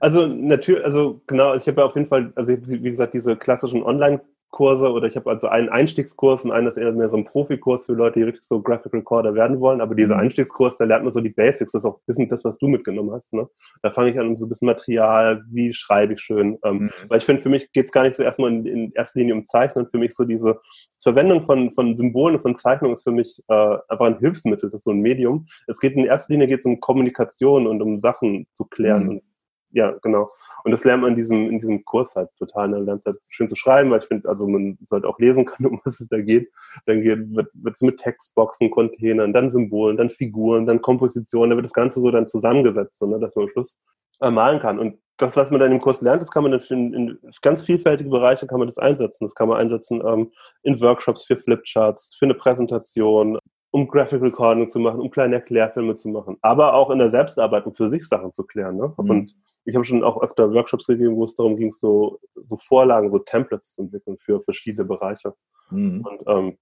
Also 0.00 0.26
natürlich, 0.26 0.84
also 0.84 1.22
genau, 1.26 1.54
ich 1.54 1.66
habe 1.66 1.80
ja 1.80 1.86
auf 1.86 1.94
jeden 1.94 2.08
Fall, 2.08 2.30
also 2.34 2.52
wie 2.52 2.90
gesagt, 2.90 3.14
diese 3.14 3.36
klassischen 3.36 3.82
Online- 3.82 4.20
Kurse 4.50 4.90
oder 4.90 5.06
ich 5.06 5.16
habe 5.16 5.28
also 5.28 5.48
einen 5.48 5.68
Einstiegskurs 5.68 6.44
und 6.44 6.52
einen, 6.52 6.66
das 6.66 6.76
ist 6.76 6.82
eher 6.82 6.92
mehr 6.92 7.10
so 7.10 7.16
ein 7.16 7.24
Profikurs 7.24 7.84
für 7.84 7.92
Leute, 7.92 8.18
die 8.18 8.24
richtig 8.24 8.44
so 8.44 8.62
Graphic 8.62 8.92
Recorder 8.94 9.34
werden 9.34 9.60
wollen. 9.60 9.80
Aber 9.80 9.94
dieser 9.94 10.14
mhm. 10.14 10.22
Einstiegskurs, 10.22 10.76
da 10.78 10.84
lernt 10.84 11.04
man 11.04 11.12
so 11.12 11.20
die 11.20 11.28
Basics, 11.28 11.72
das 11.72 11.82
ist 11.82 11.86
auch 11.86 11.96
ein 11.96 12.06
bisschen 12.06 12.28
das, 12.28 12.44
was 12.44 12.58
du 12.58 12.66
mitgenommen 12.66 13.12
hast. 13.12 13.32
Ne? 13.34 13.46
Da 13.82 13.90
fange 13.90 14.10
ich 14.10 14.18
an, 14.18 14.36
so 14.36 14.46
ein 14.46 14.48
bisschen 14.48 14.66
Material, 14.66 15.44
wie 15.50 15.72
schreibe 15.74 16.14
ich 16.14 16.20
schön. 16.20 16.58
Ähm, 16.64 16.78
mhm. 16.78 16.90
Weil 17.08 17.18
ich 17.18 17.24
finde, 17.24 17.42
für 17.42 17.50
mich 17.50 17.70
geht 17.72 17.86
es 17.86 17.92
gar 17.92 18.04
nicht 18.04 18.14
so 18.14 18.22
erstmal 18.22 18.50
in, 18.50 18.64
in 18.66 18.92
erster 18.92 19.20
Linie 19.20 19.34
um 19.34 19.44
Zeichnen. 19.44 19.86
Für 19.90 19.98
mich 19.98 20.14
so 20.14 20.24
diese 20.24 20.58
Verwendung 21.00 21.42
von, 21.42 21.70
von 21.72 21.94
Symbolen 21.94 22.36
und 22.36 22.42
von 22.42 22.56
Zeichnungen 22.56 22.94
ist 22.94 23.04
für 23.04 23.12
mich 23.12 23.42
äh, 23.48 23.76
einfach 23.88 24.06
ein 24.06 24.18
Hilfsmittel, 24.18 24.70
das 24.70 24.80
ist 24.80 24.84
so 24.84 24.92
ein 24.92 25.00
Medium. 25.00 25.46
Es 25.66 25.78
geht 25.78 25.94
in 25.94 26.04
erster 26.04 26.32
Linie 26.32 26.48
geht's 26.48 26.64
um 26.64 26.80
Kommunikation 26.80 27.66
und 27.66 27.82
um 27.82 28.00
Sachen 28.00 28.46
zu 28.54 28.64
klären. 28.64 29.04
Mhm. 29.04 29.08
Und 29.10 29.22
ja, 29.70 29.94
genau. 30.02 30.30
Und 30.64 30.72
das 30.72 30.84
lernt 30.84 31.02
man 31.02 31.12
in 31.12 31.16
diesem, 31.16 31.50
in 31.50 31.60
diesem 31.60 31.84
Kurs 31.84 32.16
halt 32.16 32.30
total. 32.38 32.68
Ne? 32.68 32.78
Lernt 32.80 33.04
halt 33.04 33.16
schön 33.28 33.48
zu 33.48 33.56
schreiben, 33.56 33.90
weil 33.90 34.00
ich 34.00 34.06
finde, 34.06 34.28
also 34.28 34.46
man 34.46 34.78
sollte 34.82 35.08
auch 35.08 35.18
lesen 35.18 35.44
können, 35.44 35.66
um 35.70 35.80
was 35.84 36.00
es 36.00 36.08
da 36.08 36.20
geht. 36.20 36.50
Dann 36.86 37.02
geht, 37.02 37.34
wird, 37.34 37.48
wird 37.54 37.74
es 37.74 37.82
mit 37.82 37.98
Textboxen, 37.98 38.70
Containern, 38.70 39.32
dann 39.32 39.50
Symbolen, 39.50 39.96
dann 39.96 40.10
Figuren, 40.10 40.66
dann 40.66 40.80
Kompositionen, 40.80 41.50
da 41.50 41.56
wird 41.56 41.66
das 41.66 41.72
Ganze 41.72 42.00
so 42.00 42.10
dann 42.10 42.28
zusammengesetzt, 42.28 42.98
so, 42.98 43.06
ne? 43.06 43.18
dass 43.18 43.34
man 43.34 43.44
am 43.44 43.50
Schluss 43.50 43.78
äh, 44.20 44.30
malen 44.30 44.60
kann. 44.60 44.78
Und 44.78 44.98
das, 45.18 45.36
was 45.36 45.50
man 45.50 45.60
dann 45.60 45.72
im 45.72 45.80
Kurs 45.80 46.00
lernt, 46.00 46.22
das 46.22 46.30
kann 46.30 46.44
man 46.44 46.52
dann 46.52 46.62
in, 46.70 46.94
in 46.94 47.18
ganz 47.42 47.62
vielfältige 47.62 48.08
Bereiche 48.08 48.46
kann 48.46 48.58
man 48.58 48.68
das 48.68 48.78
einsetzen. 48.78 49.26
Das 49.26 49.34
kann 49.34 49.48
man 49.48 49.60
einsetzen 49.60 50.00
ähm, 50.06 50.32
in 50.62 50.80
Workshops 50.80 51.24
für 51.24 51.36
Flipcharts, 51.36 52.14
für 52.16 52.26
eine 52.26 52.34
Präsentation, 52.34 53.38
um 53.70 53.88
Graphic 53.88 54.22
Recording 54.22 54.68
zu 54.68 54.78
machen, 54.78 55.00
um 55.00 55.10
kleine 55.10 55.36
Erklärfilme 55.36 55.94
zu 55.94 56.08
machen, 56.08 56.38
aber 56.40 56.74
auch 56.74 56.90
in 56.90 56.98
der 56.98 57.10
Selbstarbeit, 57.10 57.66
um 57.66 57.74
für 57.74 57.90
sich 57.90 58.06
Sachen 58.06 58.32
zu 58.32 58.44
klären. 58.44 58.76
Ne? 58.76 58.94
Mhm. 58.96 59.10
Und 59.10 59.34
ich 59.68 59.74
habe 59.74 59.84
schon 59.84 60.02
auch 60.02 60.22
öfter 60.22 60.52
Workshops 60.54 60.86
gegeben, 60.86 61.16
wo 61.16 61.24
es 61.24 61.36
darum 61.36 61.56
ging, 61.56 61.72
so, 61.72 62.20
so 62.46 62.56
Vorlagen, 62.56 63.10
so 63.10 63.18
Templates 63.18 63.72
zu 63.72 63.82
entwickeln 63.82 64.16
für 64.18 64.40
verschiedene 64.40 64.86
Bereiche. 64.86 65.34
Mhm. 65.70 66.06
Und 66.06 66.22
ähm, 66.26 66.58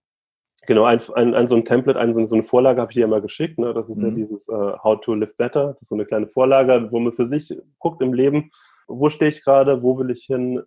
genau, 0.67 0.83
ein, 0.85 1.01
ein, 1.15 1.33
ein, 1.35 1.47
so 1.47 1.55
ein 1.55 1.65
Template, 1.65 2.01
ein, 2.01 2.13
so 2.13 2.35
eine 2.35 2.43
Vorlage 2.43 2.81
habe 2.81 2.91
ich 2.91 2.97
hier 2.97 3.05
immer 3.05 3.21
geschickt. 3.21 3.61
Ne? 3.61 3.73
Das 3.73 3.89
ist 3.89 3.99
mhm. 3.99 4.09
ja 4.09 4.11
dieses 4.11 4.49
äh, 4.49 4.73
How 4.83 5.01
to 5.01 5.15
Live 5.15 5.37
Better. 5.37 5.69
Das 5.75 5.83
ist 5.83 5.89
so 5.91 5.95
eine 5.95 6.05
kleine 6.05 6.27
Vorlage, 6.27 6.89
wo 6.91 6.99
man 6.99 7.13
für 7.13 7.27
sich 7.27 7.57
guckt 7.79 8.03
im 8.03 8.13
Leben, 8.13 8.51
wo 8.89 9.09
stehe 9.09 9.29
ich 9.29 9.45
gerade, 9.45 9.85
wo 9.85 9.97
will 9.99 10.11
ich 10.11 10.25
hin, 10.25 10.61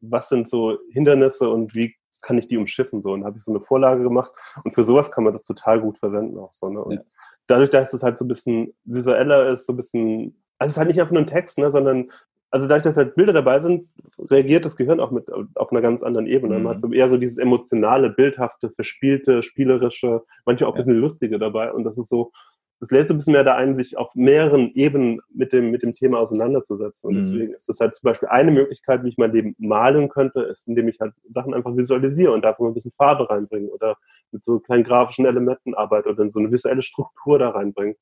was 0.00 0.30
sind 0.30 0.48
so 0.48 0.78
Hindernisse 0.92 1.50
und 1.50 1.74
wie 1.74 1.94
kann 2.22 2.38
ich 2.38 2.48
die 2.48 2.56
umschiffen? 2.56 3.02
So, 3.02 3.12
und 3.12 3.26
habe 3.26 3.36
ich 3.36 3.44
so 3.44 3.52
eine 3.52 3.60
Vorlage 3.60 4.02
gemacht. 4.02 4.32
Und 4.64 4.72
für 4.72 4.84
sowas 4.84 5.10
kann 5.10 5.24
man 5.24 5.34
das 5.34 5.44
total 5.44 5.78
gut 5.78 5.98
verwenden 5.98 6.38
auch 6.38 6.54
so. 6.54 6.70
Ne? 6.70 6.82
Und 6.82 6.94
ja. 6.94 7.02
dadurch, 7.48 7.68
dass 7.68 7.92
es 7.92 8.02
halt 8.02 8.16
so 8.16 8.24
ein 8.24 8.28
bisschen 8.28 8.72
visueller 8.84 9.50
ist, 9.50 9.66
so 9.66 9.74
ein 9.74 9.76
bisschen 9.76 10.41
also 10.62 10.70
es 10.70 10.74
ist 10.74 10.78
halt 10.78 10.88
nicht 10.88 11.00
einfach 11.00 11.12
nur 11.12 11.22
ein 11.22 11.26
Text, 11.26 11.58
ne, 11.58 11.70
sondern 11.70 12.10
also 12.52 12.68
dadurch, 12.68 12.82
dass 12.82 12.98
halt 12.98 13.14
Bilder 13.14 13.32
dabei 13.32 13.60
sind, 13.60 13.88
reagiert 14.18 14.66
das 14.66 14.76
Gehirn 14.76 15.00
auch 15.00 15.10
mit 15.10 15.26
auf 15.54 15.72
einer 15.72 15.80
ganz 15.80 16.02
anderen 16.02 16.26
Ebene. 16.26 16.58
Mhm. 16.58 16.64
Man 16.64 16.74
hat 16.74 16.82
so 16.82 16.92
eher 16.92 17.08
so 17.08 17.16
dieses 17.16 17.38
emotionale, 17.38 18.10
bildhafte, 18.10 18.68
verspielte, 18.68 19.42
spielerische, 19.42 20.22
manchmal 20.44 20.68
auch 20.68 20.74
ein 20.74 20.76
bisschen 20.76 20.98
lustige 20.98 21.38
dabei. 21.38 21.72
Und 21.72 21.84
das 21.84 21.96
ist 21.96 22.10
so, 22.10 22.30
das 22.78 22.90
lädt 22.90 23.08
so 23.08 23.14
ein 23.14 23.16
bisschen 23.16 23.32
mehr 23.32 23.44
da 23.44 23.54
ein, 23.54 23.74
sich 23.74 23.96
auf 23.96 24.14
mehreren 24.14 24.70
Ebenen 24.74 25.22
mit 25.32 25.54
dem, 25.54 25.70
mit 25.70 25.82
dem 25.82 25.92
Thema 25.92 26.18
auseinanderzusetzen. 26.18 27.08
Und 27.08 27.14
mhm. 27.14 27.20
deswegen 27.20 27.54
ist 27.54 27.70
das 27.70 27.80
halt 27.80 27.94
zum 27.94 28.08
Beispiel 28.08 28.28
eine 28.28 28.50
Möglichkeit, 28.50 29.02
wie 29.02 29.08
ich 29.08 29.16
mein 29.16 29.32
Leben 29.32 29.56
malen 29.58 30.10
könnte, 30.10 30.42
ist, 30.42 30.68
indem 30.68 30.88
ich 30.88 31.00
halt 31.00 31.14
Sachen 31.30 31.54
einfach 31.54 31.74
visualisiere 31.74 32.32
und 32.32 32.44
davon 32.44 32.66
ein 32.66 32.74
bisschen 32.74 32.90
Farbe 32.90 33.30
reinbringe 33.30 33.70
oder 33.70 33.96
mit 34.30 34.44
so 34.44 34.60
kleinen 34.60 34.84
grafischen 34.84 35.24
Elementen 35.24 35.72
arbeite 35.72 36.10
oder 36.10 36.28
so 36.28 36.38
eine 36.38 36.52
visuelle 36.52 36.82
Struktur 36.82 37.38
da 37.38 37.48
reinbringe. 37.48 37.96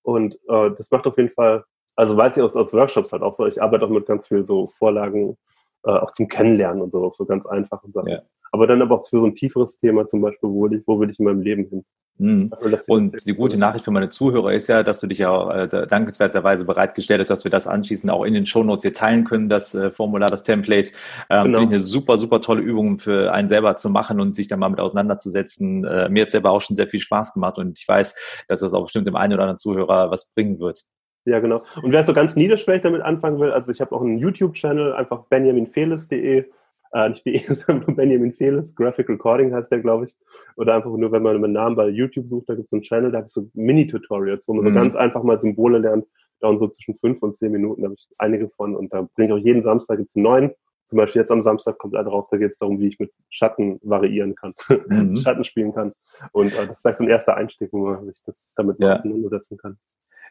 Und 0.00 0.36
äh, 0.48 0.70
das 0.78 0.90
macht 0.90 1.06
auf 1.06 1.18
jeden 1.18 1.28
Fall 1.28 1.64
also 1.96 2.16
weiß 2.16 2.36
ich 2.36 2.42
aus, 2.42 2.54
aus 2.54 2.72
Workshops 2.72 3.12
halt 3.12 3.22
auch 3.22 3.32
so, 3.32 3.46
ich 3.46 3.62
arbeite 3.62 3.84
auch 3.84 3.90
mit 3.90 4.06
ganz 4.06 4.26
viel 4.26 4.46
so 4.46 4.66
Vorlagen, 4.66 5.36
äh, 5.84 5.90
auch 5.90 6.12
zum 6.12 6.28
Kennenlernen 6.28 6.82
und 6.82 6.92
so, 6.92 7.12
so 7.14 7.24
ganz 7.24 7.46
einfachen 7.46 7.92
Sachen. 7.92 8.08
Ja. 8.08 8.22
Aber 8.50 8.66
dann 8.66 8.82
aber 8.82 8.96
auch 8.96 9.08
für 9.08 9.20
so 9.20 9.26
ein 9.26 9.34
tieferes 9.34 9.78
Thema 9.78 10.06
zum 10.06 10.20
Beispiel, 10.20 10.48
wo 10.50 10.62
will 10.64 10.78
ich, 10.78 10.82
wo 10.86 11.00
will 11.00 11.10
ich 11.10 11.18
in 11.18 11.24
meinem 11.24 11.40
Leben 11.40 11.64
hin? 11.68 11.84
Mhm. 12.18 12.52
Und 12.86 13.26
die 13.26 13.34
gute 13.34 13.56
Nachricht 13.56 13.84
für 13.84 13.90
meine 13.90 14.08
Zuhörer 14.08 14.52
ist 14.52 14.68
ja, 14.68 14.82
dass 14.82 15.00
du 15.00 15.06
dich 15.06 15.18
ja 15.18 15.30
auch 15.30 15.50
äh, 15.50 15.86
dankenswerterweise 15.86 16.64
bereitgestellt 16.64 17.20
hast, 17.20 17.28
dass 17.28 17.44
wir 17.44 17.50
das 17.50 17.66
anschließend 17.66 18.12
auch 18.12 18.24
in 18.24 18.34
den 18.34 18.46
Shownotes 18.46 18.82
hier 18.82 18.92
teilen 18.92 19.24
können, 19.24 19.48
das 19.48 19.74
äh, 19.74 19.90
Formular, 19.90 20.28
das 20.28 20.44
Template. 20.44 20.92
Ähm, 21.30 21.44
genau. 21.44 21.58
Finde 21.58 21.62
ich 21.62 21.68
eine 21.68 21.78
super, 21.78 22.18
super 22.18 22.40
tolle 22.40 22.60
Übung 22.60 22.98
für 22.98 23.32
einen 23.32 23.48
selber 23.48 23.76
zu 23.76 23.88
machen 23.88 24.20
und 24.20 24.36
sich 24.36 24.46
dann 24.46 24.60
mal 24.60 24.68
mit 24.68 24.78
auseinanderzusetzen. 24.78 25.84
Äh, 25.84 26.10
mir 26.10 26.22
hat 26.22 26.30
selber 26.30 26.50
auch 26.50 26.60
schon 26.60 26.76
sehr 26.76 26.86
viel 26.86 27.00
Spaß 27.00 27.32
gemacht 27.32 27.58
und 27.58 27.78
ich 27.78 27.88
weiß, 27.88 28.44
dass 28.46 28.60
das 28.60 28.74
auch 28.74 28.82
bestimmt 28.82 29.06
dem 29.06 29.16
einen 29.16 29.32
oder 29.32 29.42
anderen 29.42 29.58
Zuhörer 29.58 30.10
was 30.10 30.32
bringen 30.32 30.60
wird. 30.60 30.84
Ja, 31.24 31.38
genau. 31.38 31.62
Und 31.82 31.92
wer 31.92 32.04
so 32.04 32.14
ganz 32.14 32.34
niederschwellig 32.34 32.82
damit 32.82 33.02
anfangen 33.02 33.38
will, 33.38 33.52
also 33.52 33.70
ich 33.70 33.80
habe 33.80 33.94
auch 33.94 34.02
einen 34.02 34.18
YouTube-Channel, 34.18 34.92
einfach 34.94 35.24
benjaminfeles.de, 35.26 36.46
äh, 36.92 37.08
nicht 37.08 37.24
de, 37.24 37.38
sondern 37.54 37.96
Benjamin 37.96 38.32
Feles, 38.32 38.74
Graphic 38.74 39.08
Recording 39.08 39.54
heißt 39.54 39.70
der, 39.70 39.80
glaube 39.80 40.06
ich. 40.06 40.16
Oder 40.56 40.74
einfach 40.74 40.90
nur, 40.90 41.12
wenn 41.12 41.22
man 41.22 41.40
meinen 41.40 41.52
Namen 41.52 41.76
bei 41.76 41.88
YouTube 41.88 42.26
sucht, 42.26 42.48
da 42.48 42.54
gibt 42.54 42.64
es 42.64 42.70
so 42.70 42.76
einen 42.76 42.82
Channel, 42.82 43.12
da 43.12 43.18
gibt 43.18 43.28
es 43.28 43.34
so 43.34 43.48
Mini-Tutorials, 43.54 44.48
wo 44.48 44.54
man 44.54 44.64
mhm. 44.64 44.68
so 44.68 44.74
ganz 44.74 44.96
einfach 44.96 45.22
mal 45.22 45.40
Symbole 45.40 45.78
lernt, 45.78 46.06
dauern 46.40 46.58
so 46.58 46.68
zwischen 46.68 46.94
fünf 46.96 47.22
und 47.22 47.36
zehn 47.36 47.52
Minuten, 47.52 47.82
da 47.82 47.86
habe 47.86 47.94
ich 47.94 48.08
einige 48.18 48.48
von 48.48 48.76
und 48.76 48.92
da 48.92 49.08
bringe 49.14 49.28
ich 49.28 49.32
auch 49.40 49.44
jeden 49.44 49.62
Samstag, 49.62 49.98
gibt 49.98 50.10
es 50.10 50.16
einen 50.16 50.24
neuen. 50.24 50.50
Zum 50.86 50.98
Beispiel 50.98 51.20
jetzt 51.20 51.30
am 51.30 51.40
Samstag 51.40 51.78
kommt 51.78 51.96
einer 51.96 52.08
raus, 52.08 52.28
da 52.28 52.36
geht 52.36 52.50
es 52.50 52.58
darum, 52.58 52.78
wie 52.78 52.88
ich 52.88 52.98
mit 52.98 53.12
Schatten 53.30 53.80
variieren 53.82 54.34
kann, 54.34 54.52
mhm. 54.88 55.16
Schatten 55.16 55.44
spielen 55.44 55.72
kann. 55.72 55.92
Und 56.32 56.52
äh, 56.54 56.66
das 56.66 56.78
ist 56.78 56.80
vielleicht 56.82 56.98
so 56.98 57.04
ein 57.04 57.10
erster 57.10 57.36
Einstieg, 57.36 57.72
wo 57.72 57.86
man 57.86 58.04
sich 58.04 58.20
das 58.26 58.52
damit 58.56 58.78
ja. 58.78 58.96
auseinandersetzen 58.96 59.56
kann. 59.56 59.78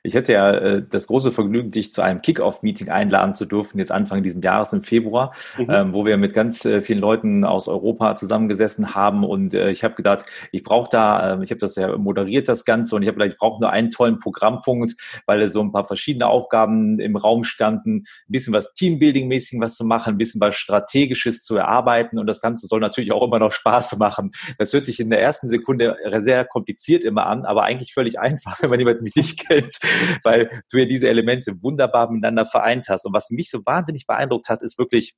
Ich 0.04 0.16
hatte 0.16 0.34
ja 0.34 0.52
äh, 0.52 0.84
das 0.88 1.08
große 1.08 1.32
Vergnügen, 1.32 1.70
dich 1.70 1.94
zu 1.94 2.02
einem 2.02 2.22
Kick-Off-Meeting 2.22 2.90
einladen 2.90 3.36
zu 3.36 3.46
dürfen, 3.46 3.78
jetzt 3.78 3.92
Anfang 3.92 4.24
dieses 4.24 4.44
Jahres 4.44 4.74
im 4.74 4.84
Februar, 4.84 5.34
mhm. 5.58 5.68
ähm, 5.70 5.94
wo 5.94 6.06
wir 6.06 6.18
mit 6.18 6.34
ganz 6.34 6.66
äh, 6.66 6.82
vielen 6.82 7.00
Leuten 7.00 7.46
aus 7.46 7.68
Europa 7.68 8.16
zusammengesessen 8.16 8.96
haben. 8.96 9.24
Und 9.24 9.54
äh, 9.54 9.70
ich 9.70 9.84
habe 9.84 9.94
gedacht, 9.94 10.26
ich 10.52 10.64
brauche 10.64 10.90
da, 10.92 11.36
äh, 11.36 11.44
ich 11.44 11.52
habe 11.52 11.60
das 11.60 11.76
ja 11.76 11.98
moderiert, 11.98 12.50
das 12.50 12.66
Ganze, 12.66 12.96
und 12.96 13.04
ich 13.04 13.08
habe 13.08 13.18
gedacht, 13.18 13.34
ich 13.34 13.38
brauche 13.38 13.62
nur 13.62 13.70
einen 13.70 13.92
tollen 13.92 14.18
Programmpunkt, 14.18 14.96
weil 15.28 15.48
so 15.50 15.62
ein 15.62 15.72
paar 15.72 15.86
verschiedene 15.86 16.28
Aufgaben 16.28 17.00
im 17.00 17.16
Raum 17.16 17.44
standen, 17.44 17.98
ein 17.98 18.06
bisschen 18.28 18.54
was 18.54 18.74
Teambuilding-mäßig 18.74 19.60
was 19.60 19.76
zu 19.76 19.86
machen, 19.86 20.16
ein 20.16 20.18
bisschen 20.18 20.42
was 20.42 20.56
Strategisches 20.56 21.44
zu 21.44 21.58
erarbeiten. 21.58 22.18
Und 22.18 22.26
das 22.26 22.42
Ganze 22.42 22.66
soll 22.66 22.80
natürlich 22.80 23.12
auch 23.12 23.24
immer 23.24 23.38
noch 23.38 23.52
Spaß 23.52 23.98
machen. 23.98 24.32
Das 24.58 24.74
hört 24.74 24.86
sich 24.86 25.00
in 25.00 25.10
der 25.10 25.22
ersten 25.22 25.48
Sekunde 25.48 25.96
sehr 26.20 26.46
kompliziert 26.46 27.04
immer 27.04 27.28
an, 27.28 27.46
aber 27.46 27.64
eigentlich 27.64 27.94
völlig 27.94 28.20
einfach, 28.20 28.62
wenn 28.62 28.70
man 28.70 28.80
jemanden 28.80 29.06
wie 29.06 29.12
dich 29.12 29.38
kennt. 29.38 29.78
weil 30.24 30.64
du 30.72 30.78
ja 30.78 30.86
diese 30.86 31.10
Elemente 31.10 31.54
wunderbar 31.62 32.12
miteinander 32.12 32.46
vereint 32.46 32.88
hast. 32.90 33.06
Und 33.06 33.14
was 33.14 33.30
mich 33.30 33.50
so 33.50 33.60
wahnsinnig 33.66 34.06
beeindruckt 34.08 34.50
hat, 34.50 34.62
ist 34.62 34.78
wirklich, 34.78 35.14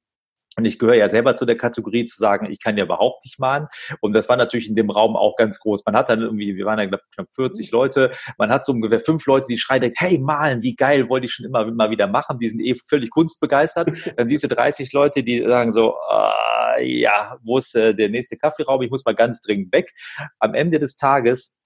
Und 0.55 0.65
ich 0.65 0.77
gehöre 0.77 0.95
ja 0.95 1.09
selber 1.09 1.35
zu 1.35 1.45
der 1.45 1.57
Kategorie 1.57 2.05
zu 2.05 2.17
sagen, 2.17 2.45
ich 2.51 2.61
kann 2.61 2.77
ja 2.77 2.83
überhaupt 2.83 3.25
nicht 3.25 3.39
malen. 3.39 3.67
Und 4.01 4.13
das 4.13 4.29
war 4.29 4.37
natürlich 4.37 4.69
in 4.69 4.75
dem 4.75 4.91
Raum 4.91 5.15
auch 5.15 5.35
ganz 5.35 5.59
groß. 5.59 5.83
Man 5.85 5.95
hat 5.95 6.09
dann 6.09 6.21
irgendwie, 6.21 6.55
wir 6.55 6.65
waren 6.65 6.79
ja 6.79 6.85
knapp 6.85 7.27
40 7.33 7.71
Leute, 7.71 8.11
man 8.37 8.51
hat 8.51 8.63
so 8.63 8.71
ungefähr 8.71 8.99
fünf 8.99 9.25
Leute, 9.25 9.47
die 9.49 9.57
schreien, 9.57 9.91
hey, 9.95 10.19
malen, 10.19 10.61
wie 10.61 10.75
geil, 10.75 11.09
wollte 11.09 11.25
ich 11.25 11.33
schon 11.33 11.45
immer 11.45 11.65
mal 11.71 11.89
wieder 11.89 12.07
machen. 12.07 12.37
Die 12.37 12.49
sind 12.49 12.61
eh 12.61 12.75
völlig 12.75 13.09
kunstbegeistert. 13.09 13.89
Dann 14.17 14.29
siehst 14.29 14.43
du 14.43 14.47
30 14.47 14.93
Leute, 14.93 15.23
die 15.23 15.39
sagen 15.41 15.71
so, 15.71 15.95
uh, 15.95 16.79
ja, 16.81 17.37
wo 17.43 17.57
ist 17.57 17.75
äh, 17.75 17.95
der 17.95 18.09
nächste 18.09 18.37
Kaffeeraum? 18.37 18.81
Ich 18.83 18.91
muss 18.91 19.05
mal 19.05 19.15
ganz 19.15 19.41
dringend 19.41 19.71
weg. 19.73 19.91
Am 20.39 20.53
Ende 20.53 20.77
des 20.77 20.95
Tages 20.95 21.62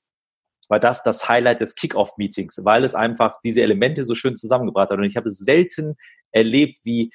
war 0.70 0.80
das 0.80 1.04
das 1.04 1.28
Highlight 1.30 1.62
des 1.62 1.76
Kick-Off-Meetings, 1.76 2.62
weil 2.64 2.84
es 2.84 2.96
einfach 2.96 3.40
diese 3.44 3.62
Elemente 3.62 4.04
so 4.04 4.16
schön 4.16 4.36
zusammengebracht 4.36 4.92
hat. 4.92 4.98
Und 4.98 5.06
ich 5.06 5.18
habe 5.18 5.30
selten 5.30 5.96
erlebt, 6.32 6.78
wie 6.84 7.12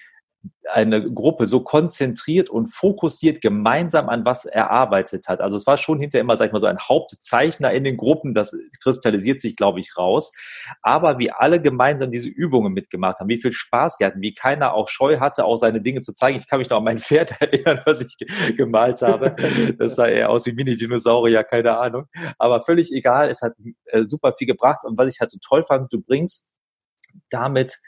eine 0.71 1.13
Gruppe 1.13 1.47
so 1.47 1.61
konzentriert 1.61 2.49
und 2.49 2.67
fokussiert 2.67 3.41
gemeinsam 3.41 4.09
an 4.09 4.25
was 4.25 4.45
erarbeitet 4.45 5.29
hat. 5.29 5.41
Also 5.41 5.57
es 5.57 5.67
war 5.67 5.77
schon 5.77 6.01
hinterher 6.01 6.23
immer, 6.23 6.37
sag 6.37 6.47
ich 6.47 6.53
mal, 6.53 6.61
so 6.61 6.67
ein 6.67 6.79
Hauptzeichner 6.79 7.73
in 7.73 7.85
den 7.85 7.97
Gruppen, 7.97 8.33
das 8.33 8.57
kristallisiert 8.81 9.41
sich, 9.41 9.57
glaube 9.57 9.81
ich, 9.81 9.97
raus. 9.97 10.33
Aber 10.81 11.19
wie 11.19 11.31
alle 11.31 11.61
gemeinsam 11.61 12.11
diese 12.11 12.29
Übungen 12.29 12.73
mitgemacht 12.73 13.21
haben, 13.21 13.29
wie 13.29 13.41
viel 13.41 13.53
Spaß 13.53 13.97
die 13.97 14.05
hatten, 14.05 14.23
wie 14.23 14.35
keiner 14.35 14.75
auch 14.75 14.89
Scheu 14.89 15.19
hatte, 15.19 15.45
auch 15.45 15.57
seine 15.57 15.81
Dinge 15.81 16.01
zu 16.01 16.13
zeigen. 16.13 16.39
Ich 16.39 16.49
kann 16.49 16.59
mich 16.59 16.71
noch 16.71 16.79
an 16.79 16.85
mein 16.85 16.99
Pferd 16.99 17.35
erinnern, 17.41 17.81
was 17.85 18.01
ich 18.01 18.17
gemalt 18.57 19.03
habe. 19.03 19.35
Das 19.79 19.97
sah 19.97 20.07
eher 20.07 20.31
aus 20.31 20.47
wie 20.47 20.53
Mini-Dinosaurier, 20.53 21.45
keine 21.45 21.77
Ahnung. 21.79 22.07
Aber 22.39 22.63
völlig 22.63 22.93
egal, 22.93 23.29
es 23.29 23.43
hat 23.43 23.53
äh, 23.87 24.05
super 24.05 24.35
viel 24.39 24.47
gebracht. 24.47 24.85
Und 24.85 24.97
was 24.97 25.13
ich 25.13 25.21
halt 25.21 25.31
so 25.31 25.39
toll 25.45 25.65
fand, 25.65 25.93
du 25.93 26.01
bringst 26.01 26.51
damit 27.31 27.79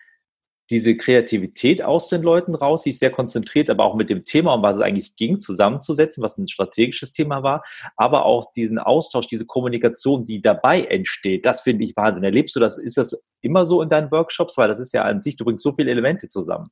diese 0.71 0.97
Kreativität 0.97 1.83
aus 1.83 2.09
den 2.09 2.23
Leuten 2.23 2.55
raus, 2.55 2.87
ist 2.87 3.01
sehr 3.01 3.11
konzentriert, 3.11 3.71
aber 3.71 3.85
auch 3.85 3.95
mit 3.95 4.11
dem 4.11 4.23
Thema, 4.23 4.55
um 4.55 4.63
was 4.63 4.77
es 4.77 4.83
eigentlich 4.83 5.17
ging, 5.17 5.41
zusammenzusetzen, 5.41 6.23
was 6.23 6.39
ein 6.39 6.49
strategisches 6.49 7.13
Thema 7.13 7.43
war, 7.43 7.63
aber 7.97 8.25
auch 8.25 8.53
diesen 8.53 8.79
Austausch, 8.79 9.27
diese 9.27 9.47
Kommunikation, 9.47 10.25
die 10.25 10.41
dabei 10.41 10.83
entsteht, 10.83 11.45
das 11.45 11.61
finde 11.63 11.85
ich 11.85 11.97
Wahnsinn. 11.97 12.25
Erlebst 12.25 12.57
du 12.57 12.61
das, 12.61 12.79
ist 12.79 12.97
das 12.97 13.17
immer 13.41 13.65
so 13.67 13.83
in 13.83 13.89
deinen 13.89 14.11
Workshops? 14.11 14.57
Weil 14.57 14.69
das 14.69 14.81
ist 14.81 14.93
ja 14.93 15.03
an 15.03 15.21
sich, 15.21 15.37
du 15.37 15.45
bringst 15.45 15.63
so 15.63 15.73
viele 15.73 15.91
Elemente 15.91 16.29
zusammen. 16.29 16.69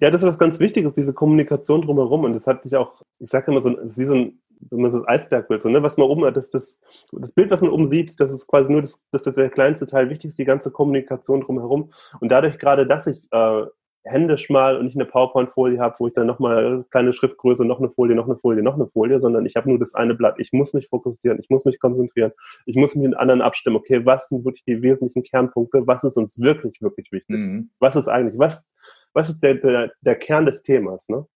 Ja, 0.00 0.10
das 0.10 0.22
ist 0.22 0.28
was 0.28 0.38
ganz 0.38 0.60
Wichtiges, 0.60 0.94
diese 0.94 1.12
Kommunikation 1.12 1.82
drumherum. 1.82 2.24
Und 2.24 2.34
das 2.34 2.46
hat 2.46 2.64
mich 2.64 2.76
auch, 2.76 3.02
ich 3.18 3.30
sage 3.30 3.50
immer 3.50 3.60
so, 3.60 3.76
es 3.78 3.92
ist 3.92 3.98
wie 3.98 4.04
so 4.04 4.14
ein 4.14 4.41
wenn 4.70 4.80
man 4.80 4.92
so 4.92 4.98
das 4.98 5.08
Eisbergbild, 5.08 5.62
so, 5.62 5.68
ne, 5.68 5.82
was 5.82 5.96
man 5.96 6.08
oben, 6.08 6.32
das, 6.32 6.50
das, 6.50 6.78
das 7.12 7.32
Bild, 7.32 7.50
was 7.50 7.60
man 7.60 7.70
oben 7.70 7.86
sieht, 7.86 8.18
das 8.20 8.32
ist 8.32 8.46
quasi 8.46 8.70
nur 8.70 8.82
das, 8.82 9.04
das, 9.10 9.22
das 9.22 9.34
der 9.34 9.50
kleinste 9.50 9.86
Teil. 9.86 10.10
Wichtig 10.10 10.30
ist 10.30 10.38
die 10.38 10.44
ganze 10.44 10.70
Kommunikation 10.70 11.40
drumherum. 11.40 11.92
Und 12.20 12.30
dadurch 12.30 12.58
gerade, 12.58 12.86
dass 12.86 13.06
ich 13.06 13.28
äh, 13.32 13.64
händisch 14.04 14.50
mal 14.50 14.76
und 14.76 14.86
nicht 14.86 14.96
eine 14.96 15.04
PowerPoint-Folie 15.04 15.78
habe, 15.78 15.94
wo 15.98 16.08
ich 16.08 16.14
dann 16.14 16.26
nochmal 16.26 16.84
kleine 16.90 17.12
Schriftgröße, 17.12 17.64
noch 17.64 17.78
eine 17.78 17.90
Folie, 17.90 18.16
noch 18.16 18.26
eine 18.26 18.36
Folie, 18.36 18.62
noch 18.62 18.74
eine 18.74 18.88
Folie, 18.88 19.20
sondern 19.20 19.46
ich 19.46 19.56
habe 19.56 19.68
nur 19.68 19.78
das 19.78 19.94
eine 19.94 20.14
Blatt. 20.14 20.36
Ich 20.38 20.52
muss 20.52 20.74
mich 20.74 20.88
fokussieren, 20.88 21.38
ich 21.40 21.50
muss 21.50 21.64
mich 21.64 21.78
konzentrieren, 21.78 22.32
ich 22.66 22.76
muss 22.76 22.94
mich 22.94 23.08
mit 23.08 23.16
anderen 23.16 23.42
abstimmen. 23.42 23.76
Okay, 23.76 24.04
was 24.04 24.28
sind 24.28 24.44
wirklich 24.44 24.64
die 24.64 24.82
wesentlichen 24.82 25.22
Kernpunkte? 25.22 25.86
Was 25.86 26.04
ist 26.04 26.16
uns 26.16 26.40
wirklich, 26.40 26.80
wirklich 26.80 27.12
wichtig? 27.12 27.36
Mhm. 27.36 27.70
Was 27.78 27.96
ist 27.96 28.08
eigentlich, 28.08 28.38
was, 28.38 28.66
was 29.12 29.28
ist 29.30 29.42
der, 29.42 29.54
der, 29.54 29.92
der 30.00 30.16
Kern 30.16 30.46
des 30.46 30.62
Themas? 30.62 31.08
Ne? 31.08 31.26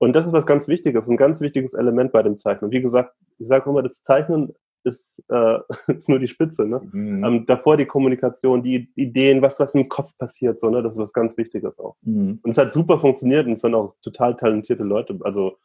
Und 0.00 0.14
das 0.14 0.26
ist 0.26 0.32
was 0.32 0.46
ganz 0.46 0.66
Wichtiges, 0.66 1.08
ein 1.08 1.18
ganz 1.18 1.42
wichtiges 1.42 1.74
Element 1.74 2.10
bei 2.10 2.22
dem 2.22 2.38
Zeichnen. 2.38 2.70
Wie 2.70 2.80
gesagt, 2.80 3.14
ich 3.38 3.46
sage 3.46 3.68
immer, 3.68 3.82
das 3.82 4.02
Zeichnen 4.02 4.54
ist, 4.82 5.22
äh, 5.28 5.58
ist 5.92 6.08
nur 6.08 6.18
die 6.18 6.26
Spitze. 6.26 6.64
Ne? 6.66 6.80
Mhm. 6.90 7.22
Ähm, 7.22 7.46
davor 7.46 7.76
die 7.76 7.84
Kommunikation, 7.84 8.62
die 8.62 8.90
Ideen, 8.94 9.42
was, 9.42 9.60
was 9.60 9.74
im 9.74 9.90
Kopf 9.90 10.16
passiert, 10.16 10.58
so, 10.58 10.70
ne? 10.70 10.82
das 10.82 10.92
ist 10.92 11.02
was 11.02 11.12
ganz 11.12 11.36
Wichtiges 11.36 11.78
auch. 11.78 11.96
Mhm. 12.00 12.40
Und 12.42 12.50
es 12.50 12.56
hat 12.56 12.72
super 12.72 12.98
funktioniert 12.98 13.46
und 13.46 13.52
es 13.52 13.62
waren 13.62 13.74
auch 13.74 13.94
total 14.00 14.36
talentierte 14.36 14.84
Leute. 14.84 15.18
Also, 15.20 15.58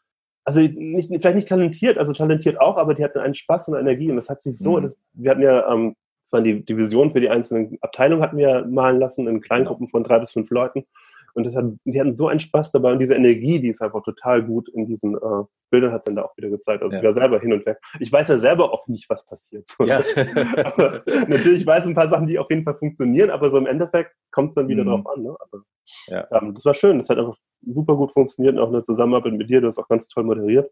also 0.44 0.60
nicht, 0.60 1.08
vielleicht 1.08 1.36
nicht 1.36 1.48
talentiert, 1.48 1.98
also 1.98 2.12
talentiert 2.12 2.60
auch, 2.60 2.76
aber 2.76 2.94
die 2.94 3.06
hatten 3.06 3.20
einen 3.20 3.36
Spaß 3.36 3.70
und 3.70 3.80
Energie 3.80 4.10
und 4.10 4.18
das 4.18 4.30
hat 4.30 4.42
sich 4.42 4.60
so, 4.60 4.78
mhm. 4.78 4.84
das, 4.84 4.96
wir 5.14 5.32
hatten 5.32 5.44
ja, 5.44 5.74
ähm, 5.74 5.96
das 6.24 6.34
waren 6.34 6.44
die 6.44 6.66
Divisionen 6.66 7.14
für 7.14 7.22
die 7.22 7.30
einzelnen 7.30 7.78
Abteilungen 7.80 8.22
hatten 8.22 8.38
wir 8.38 8.66
malen 8.66 9.00
lassen 9.00 9.28
in 9.28 9.40
Kleingruppen 9.40 9.88
von 9.88 10.04
drei 10.04 10.20
bis 10.20 10.32
fünf 10.32 10.50
Leuten. 10.50 10.86
Und 11.36 11.46
das 11.46 11.56
hat, 11.56 11.66
die 11.84 12.00
hatten 12.00 12.16
so 12.16 12.30
einen 12.30 12.40
Spaß 12.40 12.72
dabei 12.72 12.94
und 12.94 13.00
diese 13.00 13.14
Energie, 13.14 13.60
die 13.60 13.68
ist 13.68 13.82
einfach 13.82 14.02
total 14.04 14.42
gut 14.42 14.70
in 14.70 14.86
diesen 14.86 15.16
äh, 15.16 15.44
Bildern, 15.70 15.92
hat 15.92 16.08
dann 16.08 16.16
da 16.16 16.24
auch 16.24 16.38
wieder 16.38 16.50
gezeigt. 16.50 16.82
Also 16.82 16.96
ja. 16.96 17.04
war 17.04 17.14
selber 17.14 17.42
hin 17.42 17.52
und 17.52 17.66
weg. 17.66 17.78
Ich 18.00 18.10
weiß 18.10 18.30
ja 18.30 18.38
selber 18.38 18.72
oft 18.72 18.88
nicht, 18.88 19.10
was 19.10 19.26
passiert. 19.26 19.68
Ja. 19.80 19.98
aber 20.64 21.04
natürlich 21.28 21.66
weiß 21.66 21.84
ich 21.84 21.90
ein 21.90 21.96
paar 21.96 22.10
Sachen, 22.10 22.28
die 22.28 22.40
auf 22.40 22.50
jeden 22.50 22.64
Fall 22.64 22.78
funktionieren, 22.78 23.30
aber 23.30 23.52
so 23.52 23.58
im 23.58 23.68
Endeffekt 23.68 24.14
kommt 24.32 24.50
es 24.50 24.56
dann 24.56 24.70
wieder 24.70 24.84
mhm. 24.86 24.88
drauf 24.88 25.08
an. 25.08 25.24
Ne? 25.24 25.36
Aber, 25.38 25.64
ja. 26.08 26.28
ähm, 26.32 26.54
das 26.54 26.64
war 26.64 26.74
schön, 26.74 27.00
das 27.00 27.10
hat 27.10 27.18
einfach 27.18 27.38
super 27.68 27.98
gut 27.98 28.14
funktioniert 28.14 28.56
und 28.56 28.62
auch 28.62 28.70
eine 28.70 28.84
Zusammenarbeit 28.84 29.34
mit 29.34 29.50
dir, 29.50 29.60
du 29.60 29.68
hast 29.68 29.78
auch 29.78 29.90
ganz 29.90 30.08
toll 30.08 30.24
moderiert. 30.24 30.72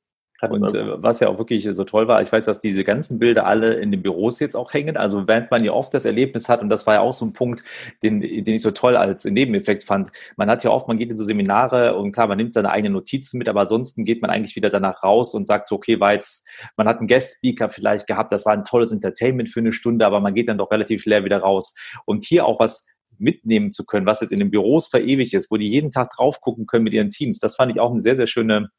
Und 0.51 0.75
äh, 0.75 1.01
was 1.01 1.19
ja 1.19 1.29
auch 1.29 1.37
wirklich 1.37 1.67
so 1.71 1.83
toll 1.83 2.07
war, 2.07 2.21
ich 2.21 2.31
weiß, 2.31 2.45
dass 2.45 2.59
diese 2.59 2.83
ganzen 2.83 3.19
Bilder 3.19 3.45
alle 3.45 3.75
in 3.75 3.91
den 3.91 4.01
Büros 4.01 4.39
jetzt 4.39 4.55
auch 4.55 4.73
hängen. 4.73 4.97
Also 4.97 5.27
während 5.27 5.51
man 5.51 5.63
ja 5.63 5.71
oft 5.71 5.93
das 5.93 6.05
Erlebnis 6.05 6.49
hat, 6.49 6.61
und 6.61 6.69
das 6.69 6.85
war 6.87 6.95
ja 6.95 7.01
auch 7.01 7.13
so 7.13 7.25
ein 7.25 7.33
Punkt, 7.33 7.63
den, 8.01 8.21
den 8.21 8.47
ich 8.47 8.61
so 8.61 8.71
toll 8.71 8.95
als 8.95 9.25
Nebeneffekt 9.25 9.83
fand. 9.83 10.11
Man 10.37 10.49
hat 10.49 10.63
ja 10.63 10.69
oft, 10.69 10.87
man 10.87 10.97
geht 10.97 11.09
in 11.09 11.15
so 11.15 11.23
Seminare 11.23 11.95
und 11.95 12.11
klar, 12.11 12.27
man 12.27 12.37
nimmt 12.37 12.53
seine 12.53 12.71
eigenen 12.71 12.93
Notizen 12.93 13.37
mit, 13.37 13.49
aber 13.49 13.61
ansonsten 13.61 14.03
geht 14.03 14.21
man 14.21 14.31
eigentlich 14.31 14.55
wieder 14.55 14.69
danach 14.69 15.03
raus 15.03 15.33
und 15.33 15.47
sagt 15.47 15.67
so, 15.67 15.75
okay, 15.75 15.99
war 15.99 16.13
jetzt, 16.13 16.47
man 16.77 16.87
hat 16.87 16.99
einen 16.99 17.07
Guest-Speaker 17.07 17.69
vielleicht 17.69 18.07
gehabt, 18.07 18.31
das 18.31 18.45
war 18.45 18.53
ein 18.53 18.63
tolles 18.63 18.91
Entertainment 18.91 19.49
für 19.49 19.59
eine 19.59 19.71
Stunde, 19.71 20.05
aber 20.05 20.19
man 20.19 20.33
geht 20.33 20.47
dann 20.47 20.57
doch 20.57 20.71
relativ 20.71 21.05
leer 21.05 21.25
wieder 21.25 21.39
raus. 21.39 21.75
Und 22.05 22.23
hier 22.23 22.45
auch 22.45 22.59
was 22.59 22.85
mitnehmen 23.17 23.71
zu 23.71 23.85
können, 23.85 24.05
was 24.05 24.21
jetzt 24.21 24.31
in 24.31 24.39
den 24.39 24.51
Büros 24.51 24.87
verewigt 24.87 25.33
ist, 25.33 25.51
wo 25.51 25.57
die 25.57 25.67
jeden 25.67 25.91
Tag 25.91 26.09
drauf 26.11 26.41
gucken 26.41 26.65
können 26.65 26.83
mit 26.83 26.93
ihren 26.93 27.09
Teams, 27.09 27.39
das 27.39 27.55
fand 27.55 27.71
ich 27.71 27.79
auch 27.79 27.91
eine 27.91 28.01
sehr, 28.01 28.15
sehr 28.15 28.27
schöne 28.27 28.69